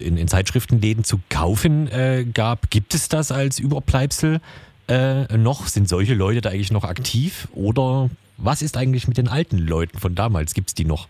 [0.00, 1.88] in, in Zeitschriftenläden zu kaufen
[2.34, 2.70] gab.
[2.70, 4.40] Gibt es das als Überbleibsel
[4.88, 5.66] noch?
[5.66, 7.48] Sind solche Leute da eigentlich noch aktiv?
[7.54, 10.54] Oder was ist eigentlich mit den alten Leuten von damals?
[10.54, 11.08] Gibt es die noch?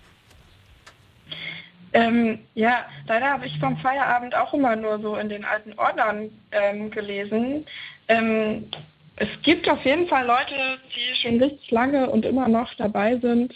[1.93, 6.31] Ähm, ja, leider habe ich vom Feierabend auch immer nur so in den alten Ordnern
[6.53, 7.65] ähm, gelesen.
[8.09, 8.65] Ähm,
[9.17, 13.55] es gibt auf jeden Fall Leute, die schon richtig lange und immer noch dabei sind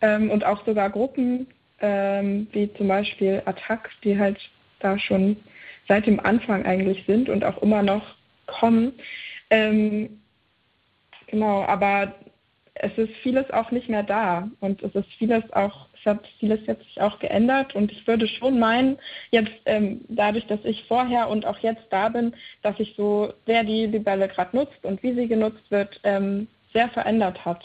[0.00, 1.46] ähm, und auch sogar Gruppen,
[1.80, 4.38] ähm, wie zum Beispiel Attack, die halt
[4.80, 5.36] da schon
[5.86, 8.14] seit dem Anfang eigentlich sind und auch immer noch
[8.46, 8.92] kommen.
[9.50, 10.18] Ähm,
[11.26, 12.14] genau, aber
[12.74, 16.60] es ist vieles auch nicht mehr da und es ist vieles auch, es hat vieles
[16.66, 18.98] jetzt sich auch geändert und ich würde schon meinen,
[19.30, 23.62] jetzt ähm, dadurch, dass ich vorher und auch jetzt da bin, dass sich so, wer
[23.64, 27.62] die Libelle gerade nutzt und wie sie genutzt wird, ähm, sehr verändert hat.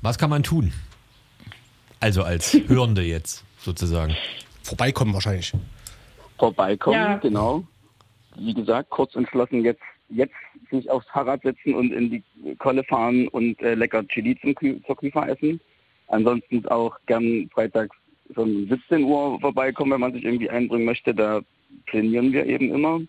[0.00, 0.72] Was kann man tun?
[2.00, 4.16] Also als Hörende jetzt sozusagen.
[4.62, 5.52] vorbeikommen wahrscheinlich.
[6.38, 7.16] Vorbeikommen, Ja.
[7.16, 7.64] genau.
[8.36, 10.34] Wie gesagt, kurz entschlossen jetzt, jetzt
[10.72, 14.80] sich aufs Fahrrad setzen und in die Kolle fahren und äh, lecker Chili zum Kü
[14.86, 15.60] zur Küfer essen.
[16.08, 17.96] Ansonsten auch gern freitags
[18.34, 21.14] schon 17 Uhr vorbeikommen, wenn man sich irgendwie einbringen möchte.
[21.14, 21.40] Da
[21.90, 23.00] trainieren wir eben immer.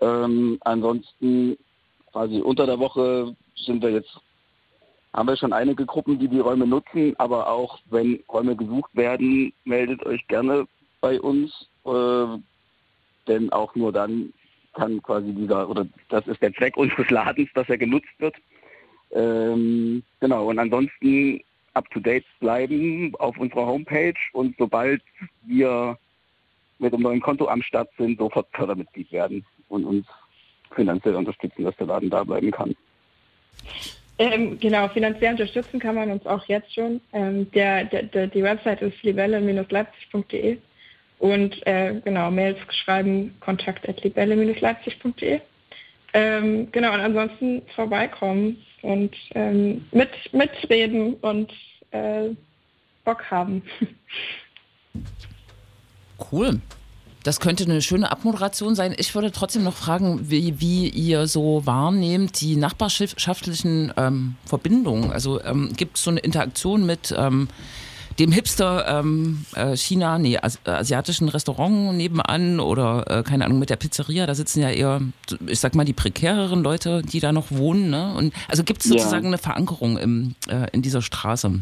[0.00, 1.56] Ähm, ansonsten
[2.12, 4.18] quasi unter der Woche sind wir jetzt,
[5.12, 9.52] haben wir schon einige Gruppen, die die Räume nutzen, aber auch wenn Räume gesucht werden,
[9.64, 10.66] meldet euch gerne
[11.00, 12.38] bei uns, äh,
[13.26, 14.32] denn auch nur dann
[14.76, 18.36] kann quasi dieser, oder das ist der Zweck unseres Ladens, dass er genutzt wird.
[19.12, 21.40] Ähm, genau, und ansonsten
[21.74, 25.02] up to date bleiben auf unserer Homepage und sobald
[25.46, 25.98] wir
[26.78, 30.06] mit dem neuen Konto am Start sind, sofort Fördermitglied werden und uns
[30.74, 32.76] finanziell unterstützen, dass der Laden da bleiben kann.
[34.18, 37.00] Ähm, genau, finanziell unterstützen kann man uns auch jetzt schon.
[37.12, 40.58] Ähm, der, der, der, die Website ist libelle-leipzig.de
[41.18, 45.40] und äh, genau, Mails schreiben kontakt.libelle-leipzig.de.
[46.12, 51.52] Ähm, genau, und ansonsten vorbeikommen und ähm, mit, mitreden und
[51.90, 52.28] äh,
[53.04, 53.62] Bock haben.
[56.32, 56.60] Cool.
[57.22, 58.94] Das könnte eine schöne Abmoderation sein.
[58.96, 65.10] Ich würde trotzdem noch fragen, wie, wie ihr so wahrnehmt die nachbarschaftlichen ähm, Verbindungen.
[65.10, 67.48] Also ähm, gibt es so eine Interaktion mit ähm,
[68.18, 73.70] dem Hipster ähm, äh, China, nee, as asiatischen Restaurant nebenan oder äh, keine Ahnung mit
[73.70, 74.26] der Pizzeria.
[74.26, 75.00] Da sitzen ja eher,
[75.46, 77.90] ich sag mal, die prekäreren Leute, die da noch wohnen.
[77.90, 78.14] Ne?
[78.16, 78.98] Und also gibt es Ja.
[78.98, 81.60] sozusagen eine Verankerung im, äh, in dieser Straße.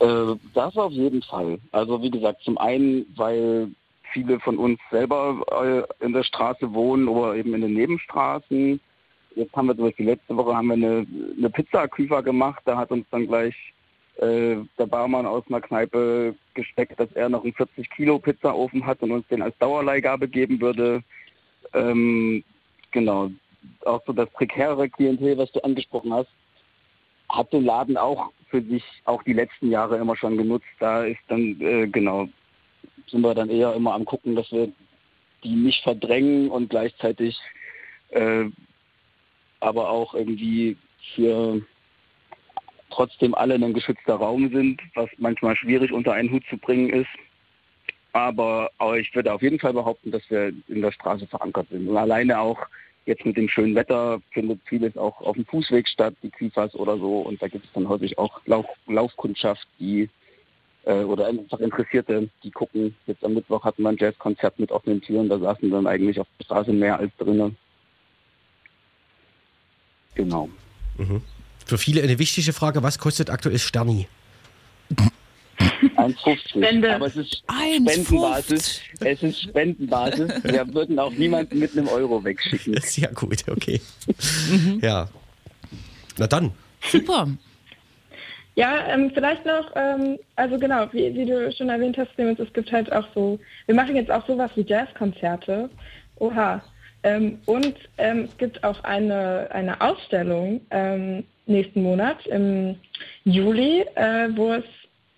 [0.00, 0.06] Äh,
[0.54, 1.58] das auf jeden Fall.
[1.72, 3.68] Also wie gesagt, zum einen, weil
[4.12, 8.80] viele von uns selber äh, in der Straße wohnen oder eben in den Nebenstraßen.
[9.36, 12.62] Jetzt haben wir zum Beispiel letzte Woche haben wir eine, eine Pizza-Küfer gemacht.
[12.64, 13.54] Da hat uns dann gleich
[14.18, 19.02] äh, der Barmann aus einer Kneipe gesteckt, dass er noch einen 40 Kilo Pizzaofen hat
[19.02, 21.02] und uns den als Dauerleihgabe geben würde.
[21.72, 22.42] Ähm,
[22.90, 23.30] genau.
[23.84, 26.30] Auch so das prekärere Klientel, was du angesprochen hast,
[27.28, 30.66] hat den Laden auch für sich auch die letzten Jahre immer schon genutzt.
[30.78, 32.28] Da ist dann, äh, genau,
[33.08, 34.72] sind wir dann eher immer am gucken, dass wir
[35.44, 37.38] die nicht verdrängen und gleichzeitig
[38.10, 38.46] äh,
[39.60, 40.76] aber auch irgendwie
[41.14, 41.60] für
[42.90, 47.08] trotzdem alle ein geschützter Raum sind, was manchmal schwierig unter einen Hut zu bringen ist.
[48.12, 51.88] Aber, ich würde auf jeden Fall behaupten, dass wir in der Straße verankert sind.
[51.88, 52.58] Und alleine auch
[53.06, 56.96] jetzt mit dem schönen Wetter findet vieles auch auf dem Fußweg statt, die Quifas oder
[56.98, 57.20] so.
[57.20, 60.08] Und da gibt es dann häufig auch Lauf, Laufkundschaft, die
[60.84, 62.94] äh, oder einfach Interessierte, die gucken.
[63.06, 66.26] Jetzt am Mittwoch hatten wir ein Jazzkonzert mit offenen Türen, da saßen dann eigentlich auf
[66.38, 67.56] der Straße mehr als drinnen.
[70.14, 70.48] Genau.
[71.68, 74.08] Für viele eine wichtige Frage, was kostet aktuell Sterni?
[75.98, 76.48] 1,50.
[76.48, 76.94] Spende.
[76.94, 77.82] Aber es ist 1,50.
[77.82, 78.80] Spendenbasis.
[79.00, 80.30] Es ist Spendenbasis.
[80.44, 82.80] Wir würden auch niemanden mit einem Euro wegschicken.
[82.80, 83.82] Sehr gut, okay.
[84.80, 85.10] Ja.
[86.16, 86.52] Na dann.
[86.90, 87.28] Super.
[88.54, 92.52] Ja, ähm, vielleicht noch, ähm, also genau, wie, wie du schon erwähnt hast, Clemens, es
[92.54, 95.68] gibt halt auch so, wir machen jetzt auch sowas wie Jazzkonzerte.
[96.16, 96.62] Oha.
[97.02, 102.76] Ähm, und ähm, es gibt auch eine, eine Ausstellung ähm, nächsten Monat im
[103.24, 104.64] Juli, äh, wo es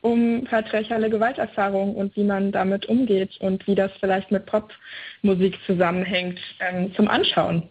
[0.03, 6.38] um patriarchale Gewalterfahrung und wie man damit umgeht und wie das vielleicht mit Popmusik zusammenhängt,
[6.61, 7.69] ähm, zum Anschauen.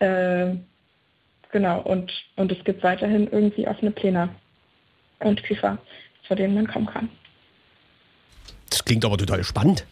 [0.00, 0.56] Äh,
[1.52, 4.28] genau, und, und es gibt weiterhin irgendwie offene Pläne
[5.20, 5.78] und FIFA,
[6.26, 7.08] zu denen man kommen kann.
[8.70, 9.86] Das klingt aber total spannend.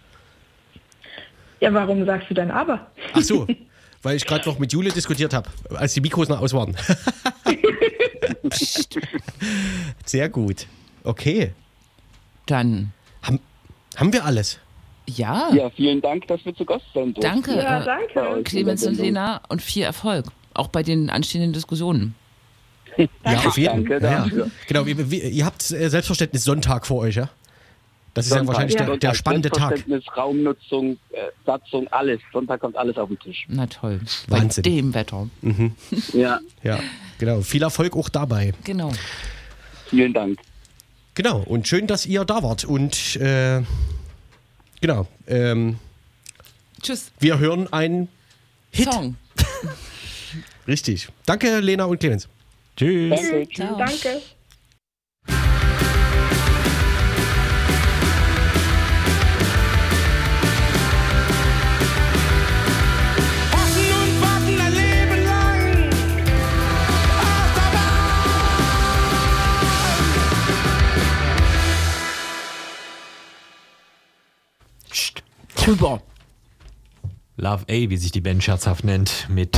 [1.61, 2.91] Ja, warum sagst du denn aber?
[3.15, 3.47] Ach so,
[4.03, 6.77] weil ich gerade noch mit Jule diskutiert habe, als die Mikros noch aus waren.
[8.51, 8.99] Psst.
[10.05, 10.67] Sehr gut.
[11.05, 11.53] Okay.
[12.47, 13.41] Dann, Haben,
[13.97, 14.59] haben wir alles?
[15.09, 17.21] ja, Ja, vielen Dank, dass wir zu Gast sein durften.
[17.21, 18.43] danke, Ja, danke.
[18.45, 18.97] Clemens und.
[18.99, 20.27] Lena und viel Erfolg.
[20.55, 22.15] Auch bei den anstehenden Diskussionen.
[23.27, 24.27] Ja, auf jeden Danke Ja.
[24.69, 27.29] Genau, wie, ihr habt äh, Selbstverständnis Sonntag vor euch, ja?
[28.17, 29.85] Das ist ja Sonntag, wahrscheinlich der, Sonntag, der spannende Tag.
[30.17, 32.19] Raumnutzung, äh, Satzung, alles.
[32.33, 33.45] Sonntag kommt alles auf den Tisch.
[33.49, 34.01] Na toll.
[34.29, 34.63] Wahnsinn.
[34.63, 35.29] Bei dem Wetter.
[36.15, 36.81] Ja, Ja,
[37.19, 37.43] genau.
[37.43, 38.55] Viel Erfolg auch dabei.
[38.65, 38.91] Genau.
[39.91, 40.39] vielen Dank.
[41.15, 42.65] Genau, und schön, dass ihr da wart.
[42.65, 43.63] Und äh,
[44.81, 45.79] genau, ähm,
[46.81, 47.11] Tschüss.
[47.21, 48.09] wir hören ein
[48.71, 48.91] Hit.
[48.91, 49.17] Song.
[50.67, 51.09] Richtig.
[51.27, 52.29] Danke, Lena und Clemens.
[52.79, 53.11] Tschüss.
[53.11, 53.49] Danke.
[53.55, 53.77] Ciao.
[53.77, 54.23] Danke.
[75.67, 76.01] Drüber.
[77.37, 79.57] Love A, wie sich die Band scherzhaft nennt, mit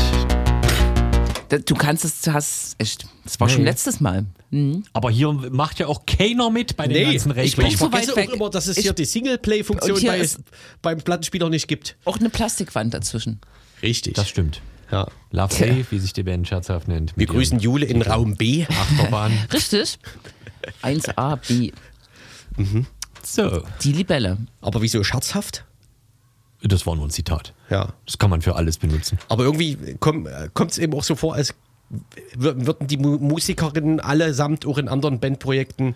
[1.66, 3.68] Du kannst es, du hast, echt, das war schon Nee.
[3.70, 4.26] letztes Mal.
[4.50, 4.84] Mhm.
[4.92, 7.66] Aber hier macht ja auch keiner mit bei den Nee, ganzen ich, Regeln.
[7.68, 10.26] ich so vergesse auch immer, dass es Ich- hier die Singleplay-Funktion bei,
[10.82, 11.96] beim Plattenspieler nicht gibt.
[12.04, 13.40] Auch eine Plastikwand dazwischen.
[13.82, 14.14] Richtig.
[14.14, 14.60] Das stimmt.
[14.90, 15.06] ja.
[15.30, 15.68] Love Tja.
[15.68, 17.12] Safe, wie sich die Band scherzhaft nennt.
[17.16, 18.66] Wir grüßen Jule in Raum B.
[18.66, 19.32] Achterbahn.
[19.52, 19.98] Richtig.
[20.82, 21.72] 1a, B.
[23.22, 24.38] so, Die Libelle.
[24.60, 25.64] Aber wieso scherzhaft?
[26.62, 27.54] Das war nur ein Zitat.
[27.70, 27.88] Ja.
[28.06, 29.18] Das kann man für alles benutzen.
[29.28, 30.26] Aber irgendwie kommt
[30.70, 31.54] es eben auch so vor, als
[32.36, 35.94] wür- würden die Mu Musikerinnen allesamt auch in anderen Bandprojekten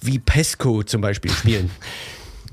[0.00, 1.70] wie Pesco zum Beispiel spielen.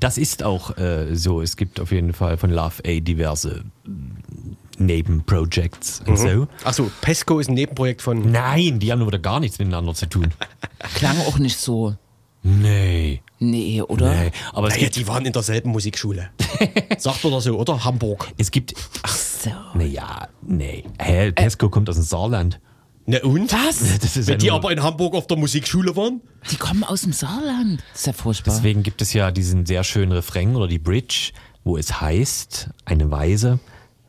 [0.01, 1.41] Das ist auch äh, so.
[1.41, 6.47] Es gibt auf jeden Fall von Love A diverse mm, Nebenprojects und so.
[6.63, 8.31] Achso, Pesco ist ein Nebenprojekt von.
[8.31, 10.27] Nein, die haben nur wieder gar nichts miteinander zu tun.
[10.95, 11.95] Klang auch nicht so.
[12.41, 14.13] Nee, Nee, oder?
[14.13, 14.31] nee.
[14.53, 16.29] Aber es Naja, gibt, die waren in derselben Musikschule.
[16.97, 17.83] Sagt man doch so, oder?
[17.85, 18.27] Hamburg.
[18.37, 18.73] es gibt,
[19.07, 19.49] So.
[19.73, 20.83] naja, nee.
[20.99, 22.59] Hä, Pesco kommt aus dem Saarland.
[23.05, 23.51] Ne und?
[23.51, 23.79] Was?
[24.01, 26.21] Das ist Wenn ja die aber in Hamburg auf der Musikschule waren?
[26.51, 27.81] Die kommen aus dem Saarland.
[27.91, 28.53] Das ist ja furchtbar.
[28.53, 31.31] Deswegen gibt es ja diesen sehr schönen Refrain oder die Bridge,
[31.63, 33.59] wo es heißt, eine Weise,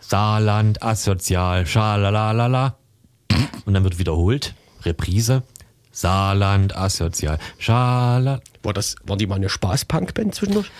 [0.00, 2.76] Saarland, asozial, schalalalala.
[3.64, 5.42] Und dann wird wiederholt, Reprise,
[6.00, 8.40] Saarland, asozial, schala.
[8.62, 10.70] War das, waren die mal eine Spaß-Punk-Band zwischendurch?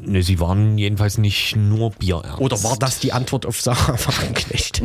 [0.00, 2.40] Ne, sie waren jedenfalls nicht nur Bierernst.
[2.40, 4.82] Oder war das die Antwort auf Sarah Wagenknecht?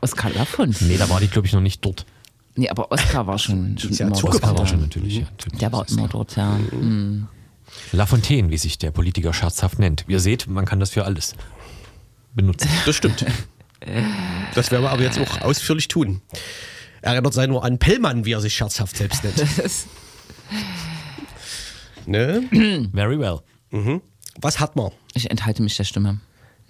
[0.00, 0.80] Oskar Laffont.
[0.80, 2.04] Nee, da war die, glaube ich, noch nicht dort.
[2.56, 4.34] Nee, aber Oskar war schon, schon ja immer zugewandt.
[4.42, 4.68] Oskar war dort.
[4.70, 5.18] schon natürlich.
[5.18, 5.58] Ja, natürlich.
[5.60, 6.58] Der war immer dort, ja.
[6.72, 7.28] Mhm.
[7.92, 10.04] La Fontaine, wie sich der Politiker scherzhaft nennt.
[10.08, 11.36] Ihr seht, man kann das für alles
[12.34, 12.68] benutzen.
[12.86, 13.24] Das stimmt.
[14.54, 16.22] Das werden wir aber jetzt auch ausführlich tun.
[17.06, 19.44] Erinnert sei nur an Pellmann, wie er sich scherzhaft selbst nennt.
[22.06, 22.42] ne?
[22.92, 23.40] Very well.
[24.40, 24.90] Was hat man?
[25.14, 26.18] Ich enthalte mich der Stimme.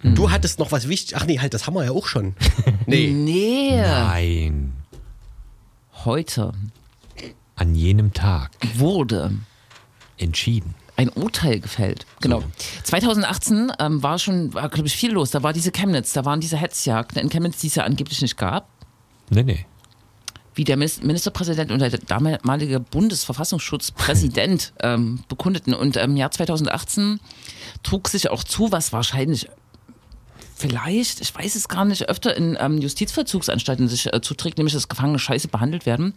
[0.03, 1.17] Du hattest noch was wichtig.
[1.17, 2.35] Ach nee, halt, das haben wir ja auch schon.
[2.85, 3.07] Nee.
[3.09, 4.73] Nee, Nein.
[6.05, 6.53] heute
[7.55, 9.33] An jenem Tag wurde
[10.17, 10.75] entschieden.
[10.95, 12.05] ein Urteil gefällt.
[12.21, 12.43] Genau.
[12.83, 15.31] 2018 ähm, war schon, war, glaube ich, viel los.
[15.31, 18.37] Da war diese Chemnitz, da waren diese Hetzjagden in Chemnitz, die es ja angeblich nicht
[18.37, 18.69] gab.
[19.29, 19.65] Nee, nee.
[20.57, 25.73] Wie der Minis- Ministerpräsident und der damalige Bundesverfassungsschutzpräsident ähm, bekundeten.
[25.73, 27.19] Und im Jahr 2018
[27.83, 29.47] trug sich auch zu, was wahrscheinlich
[30.57, 34.87] vielleicht, ich weiß es gar nicht, öfter in ähm, Justizvollzugsanstalten sich äh, zuträgt, nämlich dass
[34.87, 36.13] Gefangene scheiße behandelt werden.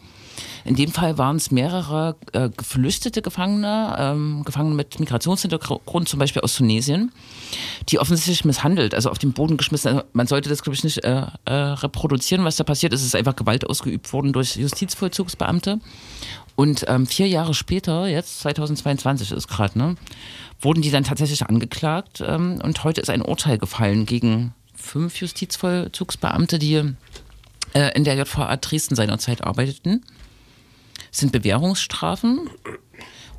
[0.65, 6.41] In dem Fall waren es mehrere äh, geflüchtete Gefangene, ähm, Gefangene mit Migrationshintergrund, zum Beispiel
[6.43, 7.13] aus Tunesien,
[7.91, 9.89] die offensichtlich misshandelt, also auf den Boden geschmissen.
[9.89, 13.01] Also man sollte das, glaube ich, nicht äh, äh, reproduzieren, was da passiert ist.
[13.01, 15.81] Es ist einfach Gewalt ausgeübt worden durch Justizvollzugsbeamte.
[16.61, 19.95] Und ähm, vier Jahre später, jetzt 2022 ist gerade, ne,
[20.61, 22.23] wurden die dann tatsächlich angeklagt.
[22.23, 26.75] Ähm, und heute ist ein Urteil gefallen gegen fünf Justizvollzugsbeamte, die
[27.73, 30.05] äh, in der JVA Dresden seinerzeit arbeiteten.
[31.11, 32.51] Es sind Bewährungsstrafen.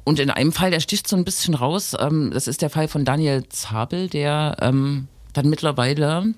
[0.04, 2.88] Und in einem Fall, der sticht so ein bisschen raus, ähm, das ist der Fall
[2.88, 6.34] von Daniel Zabel, der ähm, dann mittlerweile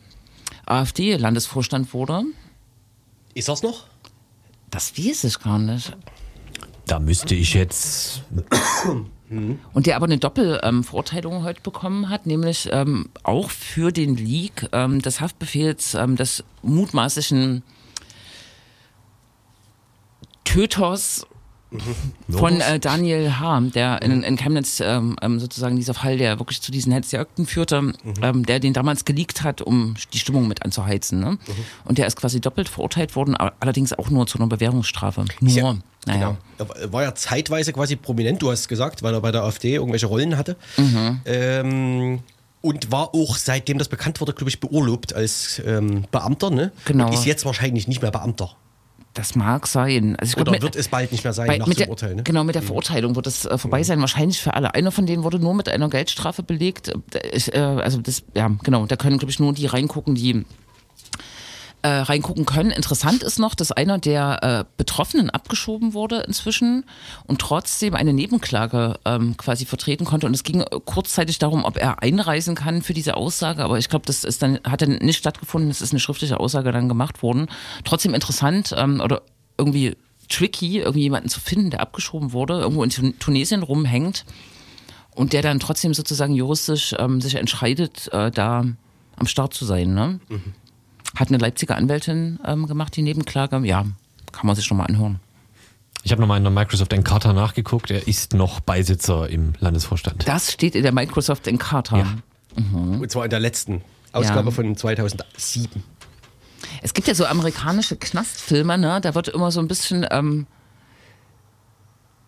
[0.65, 2.23] AfD-Landesvorstand wurde.
[3.35, 3.85] Ist das noch?
[4.69, 5.95] Das weiß ich gar nicht.
[6.85, 8.23] Da müsste ich jetzt.
[9.73, 15.01] Und der aber eine Doppelverurteilung heute bekommen hat, nämlich ähm, auch für den Leak ähm,
[15.01, 17.63] des Haftbefehls ähm, des mutmaßlichen
[20.43, 21.25] Töters
[22.29, 26.61] von äh, Daniel H., der in, in Chemnitz ähm, ähm, sozusagen dieser Fall, der wirklich
[26.61, 31.19] zu diesen Hetzjagden führte, ähm, der den damals geleakt hat, um die Stimmung mit anzuheizen.
[31.19, 31.37] Ne?
[31.85, 35.25] Und der ist quasi doppelt verurteilt worden, allerdings auch nur zu einer Bewährungsstrafe.
[35.39, 36.37] Nur, Ja, naja.
[36.57, 36.73] Genau.
[36.75, 40.05] Er war ja zeitweise quasi prominent, du hast gesagt, weil er bei der AfD irgendwelche
[40.05, 40.55] Rollen hatte.
[41.25, 42.19] Ähm,
[42.61, 46.49] und war auch, seitdem das bekannt wurde, glaube ich, beurlaubt als ähm, Beamter.
[46.49, 46.71] Ne?
[46.85, 47.07] Genau.
[47.07, 48.55] Und ist jetzt wahrscheinlich nicht mehr Beamter.
[49.13, 50.15] Das mag sein.
[50.15, 51.89] Also ich glaub, Oder mit- wird es bald nicht mehr sein, Bei, nach dem der,
[51.89, 52.15] Urteil.
[52.15, 52.23] Ne?
[52.23, 54.73] Genau, mit der Verurteilung wird es äh, vorbei sein, wahrscheinlich für alle.
[54.73, 56.89] Einer von denen wurde nur mit einer Geldstrafe belegt.
[57.13, 60.45] Äh, Ich, äh, also das, ja, genau, da können, glaube ich, nur die reingucken, die
[61.83, 62.71] äh, reingucken können.
[62.71, 66.85] Interessant ist noch, dass einer der äh, Betroffenen abgeschoben wurde inzwischen
[67.25, 70.25] und trotzdem eine Nebenklage ähm, quasi vertreten konnte.
[70.25, 73.63] Und es ging äh, kurzzeitig darum, ob er einreisen kann für diese Aussage.
[73.63, 75.69] Aber ich glaube, das ist dann, hat dann nicht stattgefunden.
[75.69, 77.47] Es ist eine schriftliche Aussage dann gemacht worden.
[77.83, 79.21] Trotzdem interessant ähm, oder
[79.57, 79.95] irgendwie
[80.29, 84.25] tricky, irgendwie jemanden zu finden, der abgeschoben wurde, irgendwo in Tun- Tunesien rumhängt
[85.15, 88.63] und der dann trotzdem sozusagen juristisch ähm, sich entscheidet, äh, da
[89.17, 89.93] am Start zu sein.
[89.93, 90.21] Ne?
[91.15, 93.57] Hat eine Leipziger Anwältin ähm, gemacht, die Nebenklage.
[93.65, 93.85] Ja,
[94.31, 95.19] kann man sich schon mal anhören.
[96.03, 97.89] Ich habe nochmal in der Microsoft Encarta nachgeguckt.
[97.91, 100.27] Er ist noch Beisitzer im Landesvorstand.
[100.27, 101.97] Das steht in der Microsoft Encarta.
[101.97, 102.07] Ja.
[102.73, 104.51] Und zwar in der letzten Ausgabe Ja.
[104.51, 105.83] von 2007.
[106.81, 108.99] Es gibt ja so amerikanische Knastfilme, ne?
[109.01, 110.45] Da wird immer so ein bisschen ähm,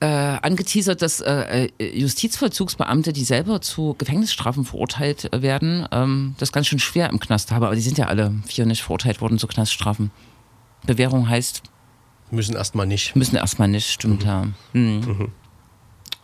[0.02, 6.52] äh, angeteasert, dass äh, äh, Justizvollzugsbeamte, die selber zu Gefängnisstrafen verurteilt äh, werden, ähm, das
[6.52, 7.64] ganz schön schwer im Knast haben.
[7.64, 10.12] Aber die sind ja alle vier nicht verurteilt worden zu Knaststrafen.
[10.86, 11.64] Bewährung heißt,
[12.32, 13.16] Müssen erstmal nicht.
[13.16, 14.48] müssen erstmal nicht, stimmt ja.
[14.74, 15.32] Hm.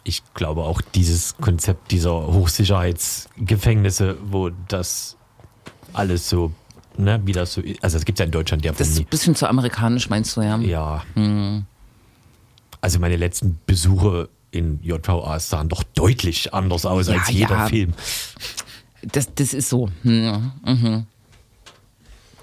[0.04, 5.16] Ich glaube auch dieses Konzept dieser Hochsicherheitsgefängnisse, wo das
[5.94, 6.52] alles so,
[6.98, 7.84] ne, wie das so ist.
[7.84, 10.42] Also es gibt ja in Deutschland ja Das ist ein bisschen zu amerikanisch, meinst du,
[10.42, 10.58] ja?
[10.58, 11.04] Ja.
[11.14, 11.66] Hm.
[12.82, 17.68] Also meine letzten Besuche in JVAs sahen doch deutlich anders aus Ja, als jeder ja.
[17.68, 17.94] Film.
[19.04, 19.90] Das, das ist so.
[20.04, 20.52] Hm.
[20.66, 21.06] Mhm.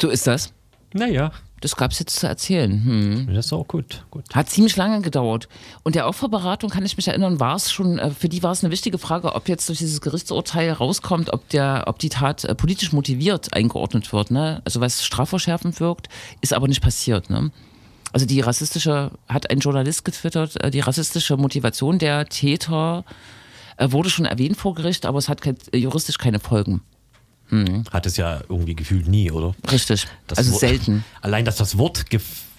[0.01, 0.53] So ist das.
[0.95, 2.85] Naja, Das gab es jetzt zu erzählen.
[2.85, 3.35] Hm.
[3.35, 4.05] das ist auch gut.
[4.11, 4.25] gut.
[4.33, 5.49] Hat ziemlich lange gedauert.
[5.83, 8.63] Und der Opferberatung, kann ich mich erinnern, war es schon, äh, für die war es
[8.63, 12.55] eine wichtige Frage, ob jetzt durch dieses Gerichtsurteil rauskommt, ob, der, ob die Tat äh,
[12.55, 14.31] politisch motiviert eingeordnet wird.
[14.31, 14.63] Ne?
[14.65, 16.09] Also was strafverschärfend wirkt,
[16.41, 17.29] ist aber nicht passiert.
[17.29, 17.51] Ne?
[18.13, 23.05] Also die rassistische, hat ein Journalist getwittert, äh, die rassistische Motivation der Täter
[23.77, 26.83] äh, wurde schon erwähnt vor Gericht, aber es hat kein, äh, juristisch keine Folgen.
[27.91, 29.55] Hat es ja irgendwie gefühlt nie, oder?
[29.73, 30.07] Richtig.
[30.27, 31.03] Das also Wort- selten.
[31.23, 32.05] Allein, dass das Wort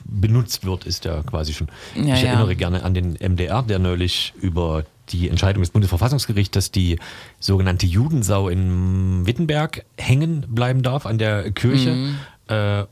[0.04, 1.68] benutzt wird, ist ja quasi schon.
[1.94, 2.30] Ja, ich ja.
[2.30, 6.98] erinnere gerne an den MDR, der neulich über die Entscheidung des Bundesverfassungsgerichts, dass die
[7.40, 11.94] sogenannte Judensau in Wittenberg hängen bleiben darf an der Kirche.
[11.94, 12.16] Mhm.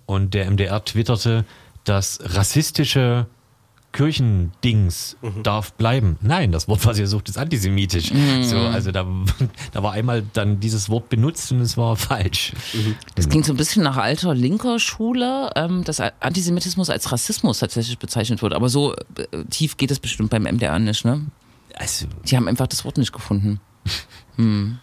[0.05, 1.45] Und der MDR twitterte,
[1.87, 3.27] dass rassistische
[3.93, 5.43] Kirchendings Mhm.
[5.43, 6.17] darf bleiben.
[6.21, 8.11] Nein, das Wort, was ihr sucht, ist antisemitisch.
[8.13, 8.43] Mhm.
[8.43, 9.05] So, also da,
[9.71, 12.53] da war einmal dann dieses Wort benutzt und es war falsch.
[13.15, 17.97] Das klingt so ein bisschen nach alter linker Schule, ähm, dass Antisemitismus als Rassismus tatsächlich
[17.97, 18.53] bezeichnet wird.
[18.53, 21.25] Aber so äh, tief geht es bestimmt beim MDR nicht, ne?
[21.75, 23.59] Also, Die haben einfach das Wort nicht gefunden.
[24.35, 24.79] Hm.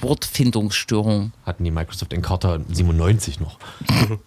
[0.00, 1.32] Wortfindungsstörung.
[1.46, 3.58] hatten die Microsoft Encarta 97 noch.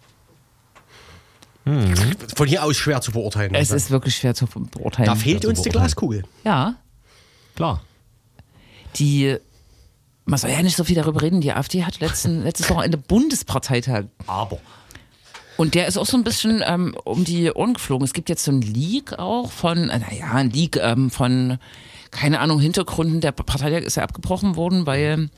[1.65, 3.55] Von hier aus schwer zu beurteilen.
[3.55, 5.07] Es ist wirklich schwer zu beurteilen.
[5.07, 5.69] da fehlt uns die.
[5.69, 6.23] Glaskugel.
[6.43, 6.75] ja,
[7.55, 7.81] Klar.
[8.97, 9.37] die.
[10.27, 11.41] Man soll ja nicht so viel darüber reden.
[11.41, 14.05] Die AfD hat letzten, letztes Wochenende Bundesparteitag.
[14.27, 14.59] Aber.
[15.57, 18.05] Und der ist auch so ein bisschen ähm, um die Ohren geflogen.
[18.05, 21.57] Es gibt jetzt so ein Leak auch von, äh, naja, ein Leak ähm, von,
[22.11, 23.21] keine Ahnung, Hintergründen.
[23.21, 25.29] Der Parteitag ist ja abgebrochen worden, weil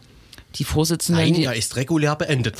[0.55, 2.55] die Vorsitzenden, Nein, die, er ist regulär beendet.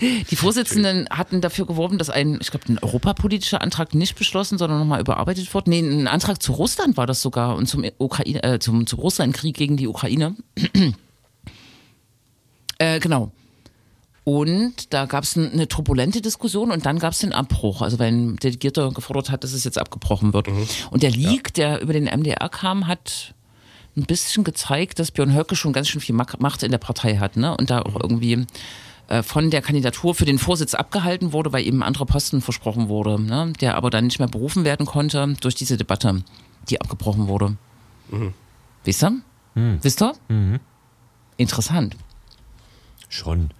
[0.00, 4.78] Die Vorsitzenden hatten dafür geworben, dass ein, ich glaube, ein europapolitischer Antrag nicht beschlossen, sondern
[4.78, 5.66] nochmal überarbeitet wird.
[5.66, 9.56] Nee, ein Antrag zu Russland war das sogar und zum Ukraine, äh, zum, zum Russlandkrieg
[9.56, 10.36] gegen die Ukraine.
[12.78, 13.32] äh, genau.
[14.22, 17.80] Und da gab es eine turbulente Diskussion und dann gab es den Abbruch.
[17.80, 20.48] Also weil ein Delegierter gefordert hat, dass es jetzt abgebrochen wird.
[20.90, 23.34] Und der Leak, der über den MDR kam, hat
[23.96, 27.38] ein bisschen gezeigt, dass Björn Höcke schon ganz schön viel Macht in der Partei hat.
[27.38, 27.56] Ne?
[27.56, 28.46] Und da auch irgendwie äh,
[29.22, 33.20] von der Kandidatur für den Vorsitz abgehalten wurde, weil ihm ein anderer Posten versprochen wurde,
[33.20, 33.52] ne?
[33.60, 36.22] der aber dann nicht mehr berufen werden konnte durch diese Debatte,
[36.68, 37.56] die abgebrochen wurde.
[38.84, 39.12] Wisst ihr?
[39.54, 40.12] Wisst ihr?
[41.38, 41.96] Interessant.
[43.08, 43.50] Schon.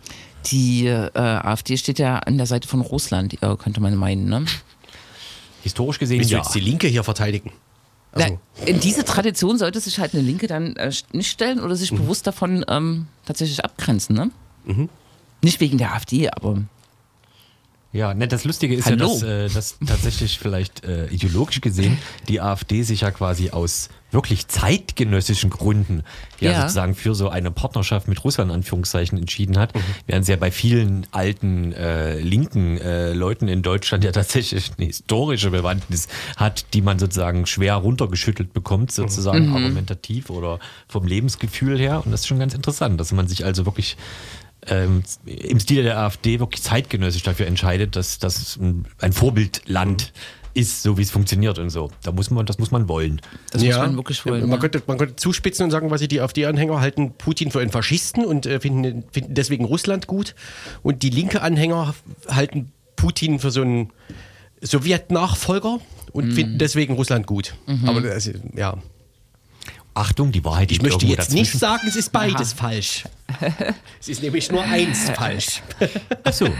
[0.46, 4.28] Die äh, AfD steht ja an der Seite von Russland, äh, könnte man meinen.
[4.28, 4.44] Ne?
[5.62, 6.42] Historisch gesehen, Willst du ja.
[6.42, 7.52] jetzt die Linke hier verteidigen?
[8.12, 11.76] Also, Na, in diese Tradition sollte sich halt eine Linke dann äh, nicht stellen oder
[11.76, 14.16] sich bewusst davon ähm, tatsächlich abgrenzen.
[14.16, 14.90] Ne?
[15.42, 16.62] Nicht wegen der AfD, aber
[17.92, 19.06] Ja, ne, das Lustige ist Hallo.
[19.06, 21.96] ja, dass, äh, dass tatsächlich vielleicht äh, ideologisch gesehen
[22.28, 26.02] die AfD sich ja quasi aus wirklich zeitgenössischen Gründen
[26.40, 26.60] ja, Ja.
[26.62, 29.80] sozusagen für so eine Partnerschaft mit Russland Anführungszeichen entschieden hat, Mhm.
[30.06, 34.86] während sie ja bei vielen alten äh, linken äh, Leuten in Deutschland ja tatsächlich eine
[34.86, 39.54] historische Bewandtnis hat, die man sozusagen schwer runtergeschüttelt bekommt, sozusagen Mhm.
[39.54, 40.58] argumentativ oder
[40.88, 42.02] vom Lebensgefühl her.
[42.04, 43.98] Und das ist schon ganz interessant, dass man sich also wirklich
[44.66, 50.12] ähm, im Stil der AfD wirklich zeitgenössisch dafür entscheidet, dass das ein, ein Vorbildland
[50.54, 51.90] ist, so wie es funktioniert und so.
[52.02, 53.20] Da muss man, das muss man wollen.
[53.52, 54.40] das muss man wirklich wollen.
[54.42, 54.56] Man, ja.
[54.58, 58.46] könnte, man könnte zuspitzen und sagen, was die AfD-Anhänger halten Putin für einen Faschisten und
[58.46, 60.34] äh, finden, finden deswegen Russland gut.
[60.82, 61.94] Und die linke Anhänger
[62.28, 63.92] halten Putin für so einen
[64.62, 65.78] Sowjet-Nachfolger
[66.12, 67.54] und finden deswegen Russland gut.
[67.86, 68.78] Aber das, ist- ja.
[69.98, 71.58] Achtung, die Wahrheit Ich möchte jetzt nicht dazwischen.
[71.58, 73.04] sagen, es ist beides falsch.
[74.00, 75.62] es ist nämlich nur eins falsch.
[76.24, 76.48] Ach so.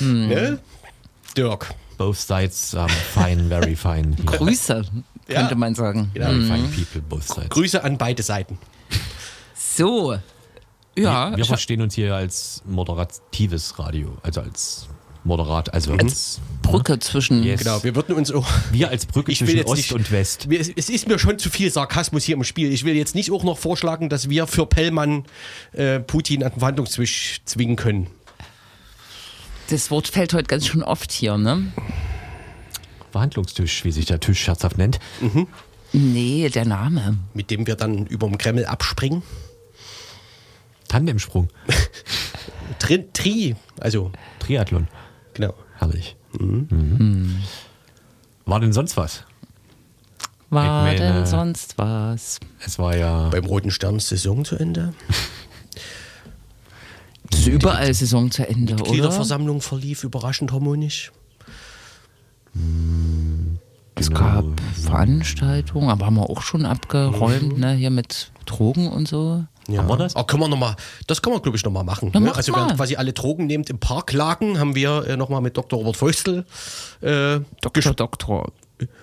[0.00, 0.58] Ne?
[1.36, 1.72] Dirk.
[1.98, 4.16] Both sides are fine, very fine.
[4.16, 4.38] Here.
[4.38, 4.82] Grüße,
[5.28, 5.40] Ja.
[5.40, 6.10] könnte man sagen.
[6.14, 7.48] Very fine people, both sides.
[7.50, 8.58] Grüße an beide Seiten.
[9.54, 10.18] So.
[10.96, 14.88] Ja, wir hab- verstehen uns hier als moderatives Radio, also als
[15.24, 17.42] moderat, also als Brücke zwischen.
[17.42, 17.60] Yes.
[17.62, 18.46] Genau, wir würden uns auch.
[18.72, 20.50] wir als Brücke Ich will zwischen jetzt Ost nicht, und West.
[20.50, 22.72] Wir- Es ist mir schon zu viel Sarkasmus hier im Spiel.
[22.72, 25.24] Ich will jetzt nicht auch noch vorschlagen, dass wir für Pellmann
[25.72, 28.08] äh, Putin an den Verhandlungstisch zwingen können.
[29.70, 31.72] Das Wort fällt heute ganz schön oft hier, ne?
[33.12, 34.98] Verhandlungstisch, wie sich der Tisch scherzhaft nennt.
[35.92, 37.16] Nee, der Name.
[37.32, 39.22] Mit dem wir dann über dem Kreml abspringen.
[40.88, 41.48] Tandemsprung,
[42.78, 44.86] Tri, Tri also Triathlon.
[45.34, 45.54] Genau.
[45.78, 46.16] Herrlich.
[46.38, 47.36] Mhm.
[48.46, 49.24] War denn sonst was?
[50.50, 52.38] War meine- denn sonst was?
[52.64, 53.28] Es war ja.
[53.28, 54.94] Beim Roten Stern Saison zu Ende.
[57.32, 58.84] Es ist überall Saison zu Ende, oder?
[58.84, 61.10] Gliederversammlung verlief überraschend harmonisch.
[63.96, 67.72] Es gab Veranstaltungen, aber haben wir auch schon abgeräumt, ne?
[67.72, 69.44] Hier mit Drogen und so.
[69.68, 69.80] Ja.
[69.80, 70.16] Haben wir das?
[70.16, 72.10] Oh, können wir noch mal, das können wir, glaube ich, nochmal machen.
[72.14, 72.34] Ne?
[72.34, 72.58] Also, mal.
[72.58, 75.78] während quasi alle Drogen nehmend im Park lagen, haben wir äh, nochmal mit Dr.
[75.78, 76.44] Robert Feustel
[77.00, 78.52] äh, Doktor, Doktor.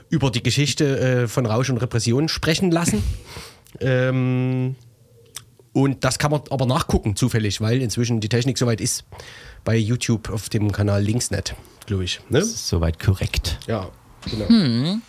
[0.09, 3.03] über die Geschichte äh, von Rausch und Repression sprechen lassen.
[3.79, 4.75] ähm,
[5.73, 9.05] und das kann man aber nachgucken, zufällig, weil inzwischen die Technik soweit ist.
[9.63, 11.55] Bei YouTube auf dem Kanal Linksnet,
[11.85, 12.19] glaube ich.
[12.29, 12.43] Ne?
[12.43, 13.57] Soweit korrekt.
[13.67, 13.89] Ja,
[14.29, 14.99] genau.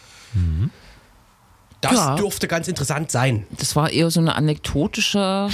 [1.82, 2.16] Das Ja.
[2.16, 3.46] dürfte ganz interessant sein.
[3.58, 5.50] Das war eher so eine anekdotische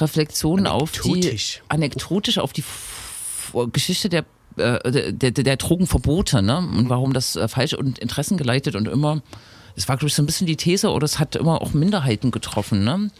[0.00, 1.38] Reflexion auf die
[1.68, 2.38] Anekdotisch.
[2.38, 4.24] auf die F Geschichte der
[4.56, 6.58] äh, der, der, Drogenverbote, ne?
[6.58, 9.20] Und warum das äh, falsch und Interessen geleitet und immer,
[9.76, 12.30] es war, glaube ich, so ein bisschen die These, oder es hat immer auch Minderheiten
[12.30, 13.10] getroffen, ne?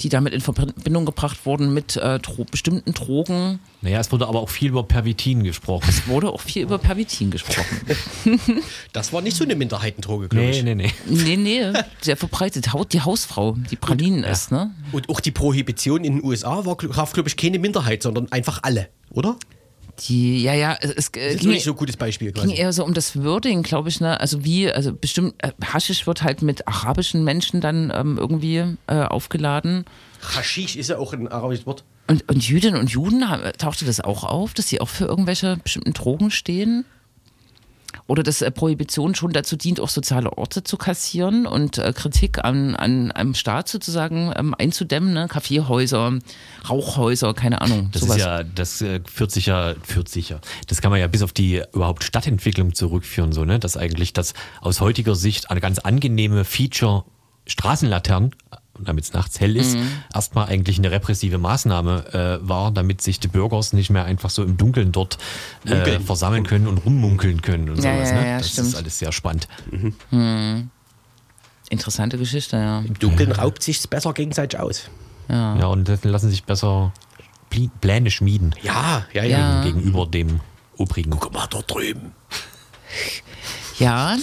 [0.00, 3.58] Die damit in Verbindung gebracht wurden mit äh, Dro bestimmten Drogen.
[3.82, 5.92] Naja, es wurde aber auch viel über Pervitin gesprochen.
[6.06, 7.64] Wurde auch viel über Pervitin gesprochen.
[8.92, 10.62] Das war nicht so eine Minderheitendroge, glaube Nee, ich.
[10.64, 10.92] nee, nee.
[11.06, 12.72] nee, nee, sehr verbreitet.
[12.72, 14.70] Haut die Hausfrau, die Pralinen isst, ne?
[14.92, 18.88] Und auch die Prohibition in den USA war, glaube ich, keine Minderheit, sondern einfach alle,
[19.10, 19.36] oder?
[20.00, 22.32] Die, ja, ja, es, Das äh, ist ging, nicht so ein gutes Beispiel.
[22.32, 22.56] ging Quasi.
[22.56, 24.20] eher so um das Wording, glaube ich, ne?
[24.20, 29.02] Also wie, also bestimmt, äh, Haschisch wird halt mit arabischen Menschen dann ähm, irgendwie äh,
[29.02, 29.84] aufgeladen.
[30.22, 31.84] Haschisch ist ja auch ein arabisches Wort.
[32.06, 33.24] Und, und Jüdinnen und Juden,
[33.58, 36.84] tauchte das auch auf, dass sie auch für irgendwelche bestimmten Drogen stehen?
[38.06, 42.44] Oder dass äh, Prohibition schon dazu dient, auch soziale Orte zu kassieren und äh, Kritik
[42.44, 45.28] an, an einem Staat sozusagen ähm, einzudämmen, ne?
[45.28, 46.18] Kaffeehäuser,
[46.68, 47.90] Rauchhäuser, keine Ahnung.
[47.92, 48.16] Das sowas.
[48.16, 50.40] ist ja, das äh, führt sich ja, führt sich ja.
[50.66, 53.58] Das kann man ja bis auf die überhaupt Stadtentwicklung zurückführen, so, ne?
[53.58, 57.04] Dass eigentlich das aus heutiger Sicht eine ganz angenehme Feature
[57.46, 58.34] Straßenlaternen,
[58.78, 59.88] damit es nachts hell ist, Mhm.
[60.14, 64.42] erstmal eigentlich eine repressive Maßnahme äh, war, damit sich die Bürgers nicht mehr einfach so
[64.44, 65.18] im Dunkeln dort
[65.66, 68.10] äh, versammeln können und rummunkeln können und Ja, sowas.
[68.10, 68.28] ja, ne?
[68.28, 68.68] ja, das stimmt.
[68.68, 69.48] ist alles sehr spannend.
[71.70, 72.78] Interessante Geschichte, ja.
[72.80, 74.88] Im Dunkeln raubt sich's besser gegenseitig aus.
[75.28, 76.92] Ja, und das lassen sich besser
[77.80, 79.38] Pläne schmieden Ja, ja, ja.
[79.38, 79.62] Ja.
[79.64, 80.40] gegenüber dem
[80.76, 81.10] Obrigen.
[81.10, 82.12] Guck mal da drüben.
[83.78, 84.16] Ja,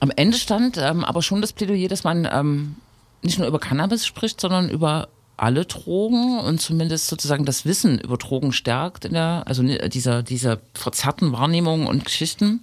[0.00, 2.76] am Ende stand ähm, aber schon das Plädoyer, dass man ähm,
[3.22, 8.16] nicht nur über Cannabis spricht, sondern über alle Drogen und zumindest sozusagen das Wissen über
[8.16, 12.62] Drogen stärkt in der, also dieser, dieser verzerrten Wahrnehmung und Geschichten.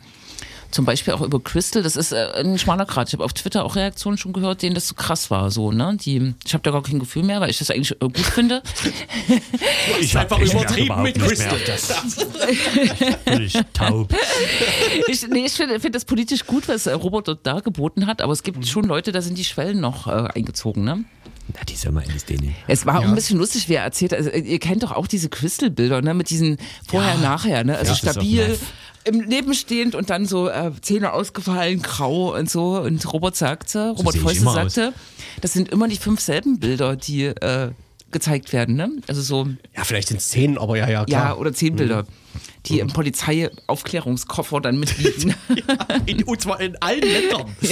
[0.71, 3.07] Zum Beispiel auch über Crystal, das ist äh, ein schmaler Grad.
[3.09, 5.49] Ich habe auf Twitter auch Reaktionen schon gehört, denen das so krass war.
[5.49, 5.97] So, ne?
[5.99, 8.61] Die, ich habe da gar kein Gefühl mehr, weil ich das eigentlich äh, gut finde.
[10.01, 11.57] Ich einfach ich merke übertrieben mit Crystal.
[13.25, 14.13] Völlig taub.
[15.07, 18.33] Ich, nee, ich finde find das politisch gut, was äh, Robert dort dargeboten hat, aber
[18.33, 20.83] es gibt schon Leute, da sind die Schwellen noch äh, eingezogen.
[20.83, 21.05] Ne?
[21.53, 22.55] Na, die soll mal LSD nehmen.
[22.67, 24.13] Es war auch ein bisschen lustig, wie er erzählt.
[24.13, 26.13] Also, ihr kennt doch auch diese Crystal-Bilder, ne?
[26.13, 26.57] Mit diesen
[26.87, 27.77] Vorher-Nachher, ne?
[27.77, 28.59] Also Ja, das ist auch stabil.
[29.05, 32.79] Im Leben stehend und dann so äh, Zähne ausgefallen, grau und so.
[32.79, 34.93] Und Robert sagte, Robert ich Fäuste sagte,
[35.41, 37.71] das sind immer die fünf selben Bilder, die äh,
[38.11, 38.89] gezeigt werden, ne?
[39.07, 41.39] Also so, Ja, vielleicht sind es zehn, aber ja, ja, ja, klar.
[41.39, 42.05] oder zehn Bilder,
[42.65, 45.33] die im Polizeiaufklärungskoffer dann mitliegen.
[46.05, 47.45] In, und zwar in allen Ländern.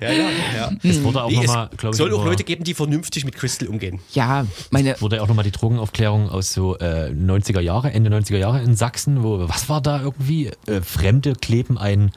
[0.00, 0.30] Ja, ja, ja.
[0.56, 0.70] ja.
[0.82, 3.34] Es wurde auch Nee, nochmal, es glaube ich, soll auch Leute geben, die vernünftig mit
[3.34, 4.00] Crystal umgehen.
[4.12, 8.60] ja, meine, wurde auch nochmal die Drogenaufklärung aus so äh, 90er Jahre, Ende 90er Jahre
[8.62, 10.52] in Sachsen, wo, was war da irgendwie?
[10.66, 12.12] Äh, Fremde kleben ein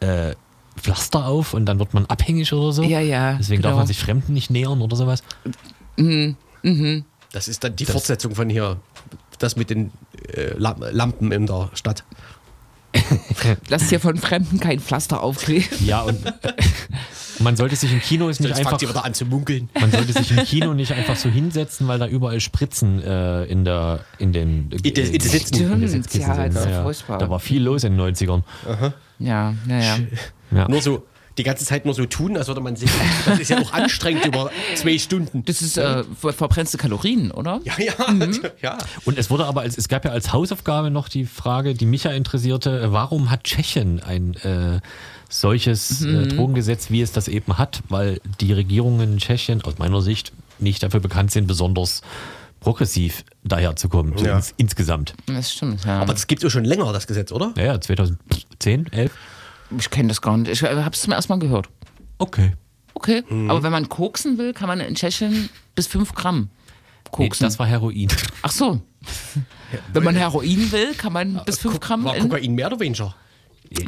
[0.00, 0.34] äh,
[0.76, 2.82] Pflaster auf und dann wird man abhängig oder so.
[2.82, 3.78] Ja, ja, Deswegen darf genau.
[3.78, 5.22] man sich Fremden nicht nähern oder sowas.
[7.32, 8.78] Das ist dann die Fortsetzung von hier.
[9.38, 9.92] Das mit den
[10.34, 12.04] äh, Lam- Lampen in der Stadt.
[13.68, 15.68] lass dir von Fremden kein Pflaster aufkleben.
[15.84, 16.18] Ja, und
[17.40, 18.70] man sollte sich im Kino ist nicht Jetzt einfach.
[18.70, 19.68] fangt ihr wieder an zu munkeln.
[19.78, 23.64] Man sollte sich im Kino nicht einfach so hinsetzen, weil da überall Spritzen äh, in
[23.66, 25.54] der in den In den- in den Sitzen.
[25.62, 26.54] in Stimmt, Sitzkissen ja, sind.
[26.54, 27.18] das ist ja furchtbar.
[27.18, 28.42] Da war viel los in den 90ern.
[29.18, 29.98] Ja, naja.
[30.50, 30.68] Ja.
[30.68, 31.04] Nur so,
[31.38, 32.88] die ganze Zeit nur so tun, als würde man sehen.
[33.26, 35.44] Das ist ja auch anstrengend über zwei Stunden.
[35.44, 37.60] Das ist äh, ver- verbrennste Kalorien, oder?
[37.64, 38.40] ja, ja, Mhm.
[38.62, 38.78] ja.
[39.04, 42.04] Und es wurde aber als, es gab ja als Hausaufgabe noch die Frage, die mich
[42.04, 44.80] ja interessierte, äh, warum hat Tschechien ein äh,
[45.28, 46.14] solches Mhm.
[46.20, 50.32] äh, Drogengesetz, wie es das eben hat, weil die Regierungen in Tschechien aus meiner Sicht
[50.58, 52.00] nicht dafür bekannt sind, besonders
[52.60, 54.36] progressiv daherzukommen, so Ja.
[54.36, 55.14] ins, insgesamt.
[55.26, 56.00] Das stimmt, ja.
[56.00, 57.52] Aber das gibt es schon länger, das Gesetz, oder?
[57.56, 59.12] Ja, ja, 2010, 11.
[59.78, 60.50] ich kenne das gar nicht.
[60.50, 61.68] Ich habe es zum ersten Mal gehört.
[62.18, 62.52] Okay.
[62.94, 63.50] Okay, Mhm.
[63.50, 66.48] aber wenn man koksen will, kann man in Tschechien bis 5 Gramm
[67.18, 67.44] Nee, koksen.
[67.44, 68.08] das war Heroin.
[68.42, 68.80] Ach so.
[69.92, 73.14] Wenn man Heroin will, kann man bis 5 Gramm War in Kokain mehr oder weniger?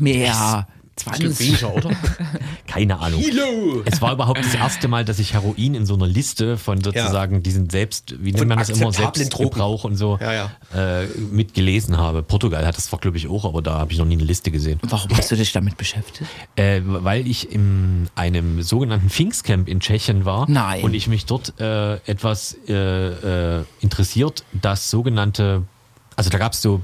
[0.01, 0.66] mehr.
[1.01, 1.40] Stück 20.
[1.40, 1.90] weniger, oder?
[2.66, 3.20] Keine Ahnung.
[3.20, 3.82] Kilo!
[3.84, 7.42] Es war überhaupt das erste Mal, dass ich Heroin in so einer Liste von sozusagen
[7.42, 10.51] diesen selbst, wie nennt man das immer, Selbstgebrauch und so Ja, ja.
[11.03, 12.22] Äh, mitgelesen habe.
[12.22, 14.78] Portugal hat das, glaube ich, auch, aber da habe ich noch nie eine Liste gesehen.
[14.82, 16.28] Warum hast du dich damit beschäftigt?
[16.57, 20.82] Äh, weil ich in einem sogenannten Pfingstcamp in Tschechien war Nein.
[20.82, 25.62] und ich mich dort äh, etwas äh, äh, interessiert, das sogenannte,
[26.16, 26.80] also da gab es so,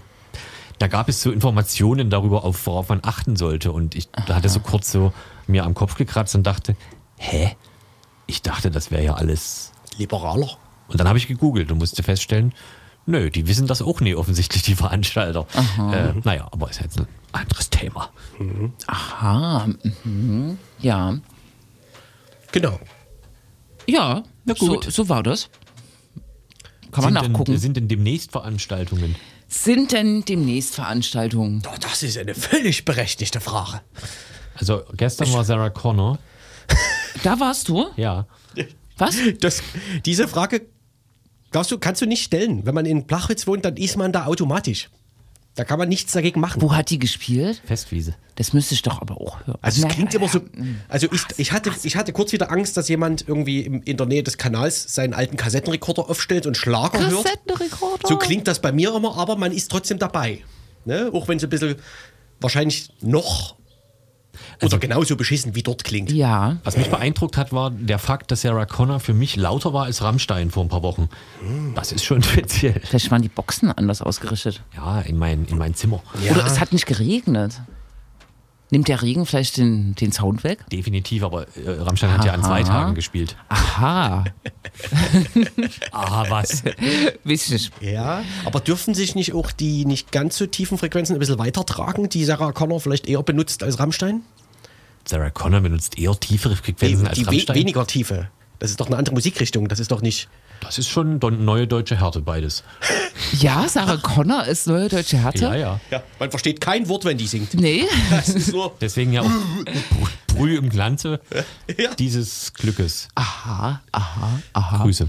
[0.79, 4.49] da gab es so Informationen darüber, auf worauf man achten sollte und ich da hatte
[4.49, 5.13] so kurz so
[5.47, 6.77] mir am Kopf gekratzt und dachte,
[7.19, 7.57] hä?
[8.27, 9.73] Ich dachte, das wäre ja alles.
[9.99, 10.57] Liberaler.
[10.89, 12.53] Und dann habe ich gegoogelt und musste feststellen,
[13.07, 15.47] nö, die wissen das auch nie offensichtlich, die Veranstalter.
[15.93, 18.11] Äh, naja, aber ist jetzt ein anderes Thema.
[18.87, 19.69] Aha.
[20.05, 20.59] Mhm.
[20.81, 21.19] Ja.
[22.53, 22.79] Genau.
[23.87, 24.85] Ja, Na gut.
[24.85, 25.51] So, so war das.
[26.93, 27.53] Kann man sind nachgucken.
[27.53, 29.17] Denn, sind denn demnächst Veranstaltungen?
[29.55, 31.63] Sind denn demnächst Veranstaltungen?
[31.67, 33.81] Oh, das ist eine völlig berechtigte Frage.
[34.57, 36.19] Also gestern war Sarah Connor.
[37.23, 37.87] Da warst du?
[37.97, 38.27] Ja.
[38.99, 39.17] Was?
[39.41, 39.63] Das,
[40.05, 40.67] diese Frage
[41.53, 42.67] darfst du, kannst du nicht stellen.
[42.67, 44.91] Wenn man in Blachwitz wohnt, dann ist man da automatisch.
[45.57, 46.61] Da kann man nichts dagegen machen.
[46.63, 47.63] Wo hat die gespielt?
[47.65, 48.15] Festwiese.
[48.35, 49.59] Das müsste ich doch aber auch hören.
[49.63, 50.39] Also es klingt immer so.
[50.39, 50.45] ja.
[50.89, 54.25] Also ich, ich, hatte, ich hatte kurz wieder Angst, dass jemand irgendwie in der Nähe
[54.25, 57.25] des Kanals seinen alten Kassettenrekorder aufstellt und Schlager hört.
[57.25, 58.09] Kassettenrekorder.
[58.09, 60.43] So klingt das bei mir immer, aber man ist trotzdem dabei.
[60.85, 61.11] Ne?
[61.13, 61.77] Auch wenn es ein bisschen
[62.41, 63.55] wahrscheinlich noch
[64.63, 66.13] oder genauso beschissen wie dort klingt.
[66.13, 66.59] Ja.
[66.65, 70.03] Was mich beeindruckt hat, war der Fakt, dass Sarah Connor für mich lauter war als
[70.03, 71.09] Rammstein vor ein paar Wochen.
[71.75, 72.81] Das ist schon speziell.
[72.85, 74.63] Vielleicht waren die Boxen anders ausgerichtet.
[74.77, 76.03] Ja, in mein, in mein Zimmer.
[76.31, 77.61] Oder es hat nicht geregnet.
[78.71, 80.69] Nimmt der Regen vielleicht den, den Sound weg?
[80.71, 82.69] Definitiv, aber äh, Rammstein hat ja an zwei Aha.
[82.69, 83.37] Tagen gespielt.
[83.49, 84.25] Aha.
[85.93, 86.65] Aha, was?
[87.25, 87.71] Wichtig.
[87.81, 92.09] Ja, aber dürfen sich nicht auch die nicht ganz so tiefen Frequenzen ein bisschen weitertragen,
[92.09, 94.23] die Sarah Connor vielleicht eher benutzt als Rammstein?
[95.07, 97.57] Sarah Connor benutzt eher tiefere Frequenzen als die Rammstein.
[97.57, 98.29] weniger Tiefe.
[98.59, 99.69] Das ist doch eine andere Musikrichtung.
[99.69, 100.29] Das ist doch nicht.
[100.61, 102.63] Das ist schon neue deutsche Härte, beides.
[103.41, 105.41] Ja, Sarah Connor ist neue deutsche Härte.
[105.45, 105.81] Ja, ja.
[105.91, 107.55] Ja, man versteht kein Wort, wenn die singt.
[107.55, 107.85] Nee.
[108.11, 108.75] Das ist nur.
[108.81, 109.31] Deswegen ja auch
[110.29, 111.21] Brüh im Glanze
[111.79, 111.95] Ja.
[111.95, 113.09] dieses Glückes.
[113.15, 114.83] Aha, aha, aha.
[114.85, 115.09] Grüße.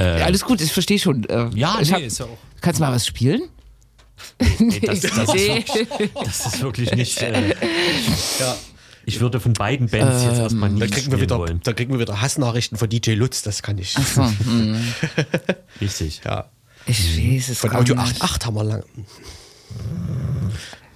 [0.00, 1.24] Ja, alles gut, ich verstehe schon.
[1.28, 2.38] Äh, Ja, ich nee, hab, ist ja auch.
[2.60, 3.42] Kannst du mal was spielen?
[4.58, 5.58] Nee, das, das, Nee.
[5.58, 5.88] ist,
[6.24, 7.20] das ist wirklich nicht.
[7.22, 7.54] Äh,
[9.08, 11.60] Ich würde von beiden Bands jetzt erstmal nie Da kriegen, wir wieder, wollen.
[11.64, 13.40] da kriegen wir wieder Hassnachrichten von DJ Lutz.
[13.42, 13.94] Das kann ich.
[13.94, 14.76] So, hm.
[15.80, 16.20] Richtig.
[16.26, 16.50] Ja.
[16.86, 18.22] Ich weiß es Von Audio nicht.
[18.22, 18.82] 8.8 haben wir lang.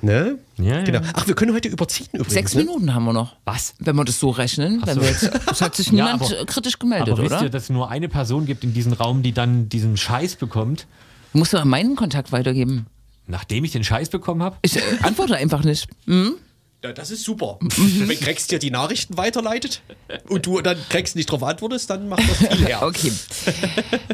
[0.02, 0.38] Ne?
[0.58, 0.82] Ja, ja.
[0.82, 1.00] Genau.
[1.14, 2.34] Ach, wir können heute überziehen übrigens.
[2.34, 2.64] Sechs ne?
[2.64, 3.36] Minuten haben wir noch.
[3.44, 3.74] Was?
[3.78, 4.82] Wenn wir das so rechnen.
[4.84, 5.00] Wenn so.
[5.00, 7.42] wir jetzt, es hat sich Ja, niemand aber- äh, kritisch gemeldet, Aber wisst oder?
[7.44, 10.86] ihr, dass es nur eine Person gibt in diesem Raum, die dann diesen Scheiß bekommt,
[11.34, 12.86] Musst du mal meinen Kontakt weitergeben.
[13.26, 14.56] nachdem ich den Scheiß bekommen habe?
[14.62, 15.88] Ich äh, antworte einfach nicht.
[16.06, 16.34] Hm?
[16.82, 17.58] Ja, das ist super.
[17.60, 19.82] Wenn Grex dir die Nachrichten weiterleitet
[20.28, 22.82] und du dann Grex nicht drauf antwortest, dann macht das viel her.
[22.82, 23.12] Okay.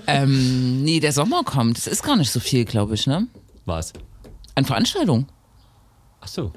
[0.07, 1.79] ähm, nee, der Sommer kommt.
[1.79, 3.27] Es ist gar nicht so viel, glaube ich, ne?
[3.64, 3.93] Was?
[4.55, 5.27] An Veranstaltungen.
[6.21, 6.53] Ach so.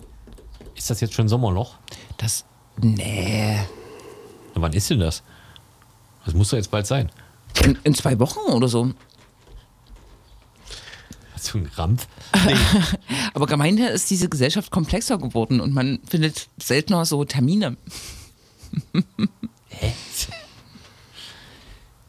[0.75, 1.75] Ist das jetzt schon Sommerloch?
[2.17, 2.43] Das.
[2.77, 3.57] Nee.
[4.53, 5.23] Na, wann ist denn das?
[6.25, 7.09] Das muss doch jetzt bald sein.
[7.63, 8.91] In, in zwei Wochen oder so.
[11.41, 12.07] Hast du einen Krampf?
[13.33, 17.77] Aber gemeinhin ist diese Gesellschaft komplexer geworden und man findet seltener so Termine.
[19.69, 19.93] Hä?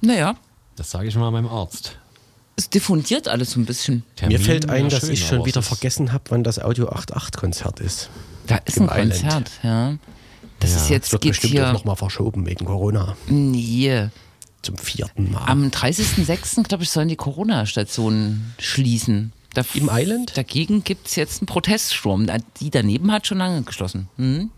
[0.03, 0.35] Naja,
[0.77, 1.97] Das sage ich mal meinem Arzt.
[2.57, 3.95] es diffundiert alles so ein bisschen.
[3.97, 7.33] Mir Termin fällt ein, dass schön, ich schon wieder vergessen habe, wann das Audio 88
[7.41, 8.11] Konzert ist.
[8.49, 9.23] Da ist Im ein Island.
[9.23, 9.95] Konzert, ja.
[10.61, 11.73] Das Ja, ist Das jetzt, wird geht bestimmt auch hier.
[11.73, 13.17] nochmal verschoben wegen Corona.
[13.29, 14.09] Nee.
[14.63, 15.45] Zum vierten Mal.
[15.47, 19.33] Am 30.06., glaube ich, sollen die Corona-Stationen schließen.
[19.55, 20.37] Da, Im Island?
[20.37, 22.27] Dagegen gibt es jetzt einen Proteststurm.
[22.27, 24.09] Da- Die daneben hat schon lange geschlossen.
[24.17, 24.51] Hm?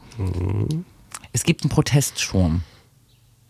[1.32, 2.62] Es gibt einen Proteststurm.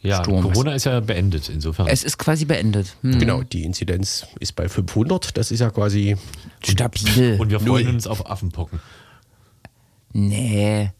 [0.00, 0.42] Ja, Sturm.
[0.42, 1.86] Corona ist ja beendet, insofern.
[1.86, 2.94] Es ist quasi beendet.
[3.02, 3.18] Hm.
[3.18, 5.36] Genau, die Inzidenz ist bei 500.
[5.36, 6.16] Das ist ja quasi.
[6.62, 7.36] Stabil.
[7.40, 7.94] Und wir freuen Null.
[7.94, 8.80] uns auf Affenpocken.
[10.12, 10.90] nee,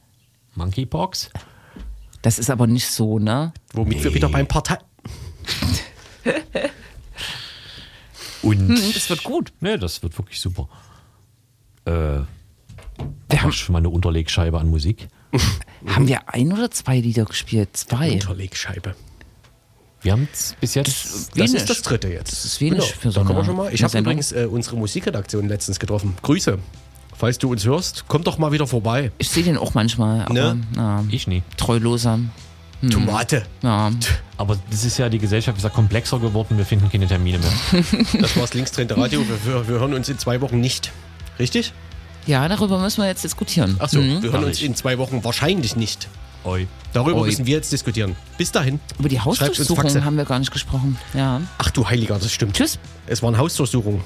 [0.55, 1.31] Monkeypox?
[2.23, 3.53] das ist aber nicht so, ne?
[3.75, 4.79] Womit wir wieder beim Partei.
[8.43, 8.59] Und.
[8.69, 9.53] Hm, das wird gut.
[9.61, 10.69] Ne, das wird wirklich super.
[11.87, 11.91] Äh,
[13.31, 15.09] Wir haben schon mal eine Unterlegscheibe an Musik.
[15.87, 17.71] haben wir ein oder zwei Lieder gespielt?
[17.77, 18.13] Zwei.
[18.13, 18.95] Unterlegscheibe.
[20.03, 20.89] Wir haben es bis jetzt.
[20.89, 21.55] Das Wenig.
[21.55, 22.31] ist das dritte jetzt.
[22.33, 23.73] Das ist wenig für so da kommen wir schon mal.
[23.73, 26.15] Ich habe übrigens äh, unsere Musikredaktion letztens getroffen.
[26.21, 26.59] Grüße.
[27.17, 29.13] Falls du uns hörst, komm doch mal wieder vorbei.
[29.19, 30.61] Ich sehe den auch manchmal, aber Ne?
[30.77, 31.43] ja, Ich nie.
[31.57, 32.19] treuloser.
[32.91, 33.43] Tomate.
[33.63, 33.91] Ja.
[34.37, 37.83] Aber das ist ja, die Gesellschaft ist ja komplexer geworden, wir finden keine Termine mehr.
[38.21, 39.21] Das war's linksdrehende Radio.
[39.21, 40.93] Wir, wir, wir hören uns in zwei Wochen nicht.
[41.39, 41.73] Richtig?
[42.27, 43.77] ja, darüber müssen wir jetzt diskutieren.
[43.81, 44.23] Achso, Mhm.
[44.23, 46.09] wir hören uns in zwei Wochen wahrscheinlich nicht.
[46.45, 46.67] Oi.
[46.93, 47.27] Darüber Oi.
[47.27, 48.17] müssen wir jetzt diskutieren.
[48.39, 48.81] Bis dahin.
[48.99, 50.99] Über die Hausdurchsuchung haben wir gar nicht gesprochen.
[51.13, 51.41] Ja.
[51.59, 52.55] Ach du Heiliger, das stimmt.
[52.57, 52.79] Tschüss.
[53.07, 54.01] Es waren Hausdurchsuchungen.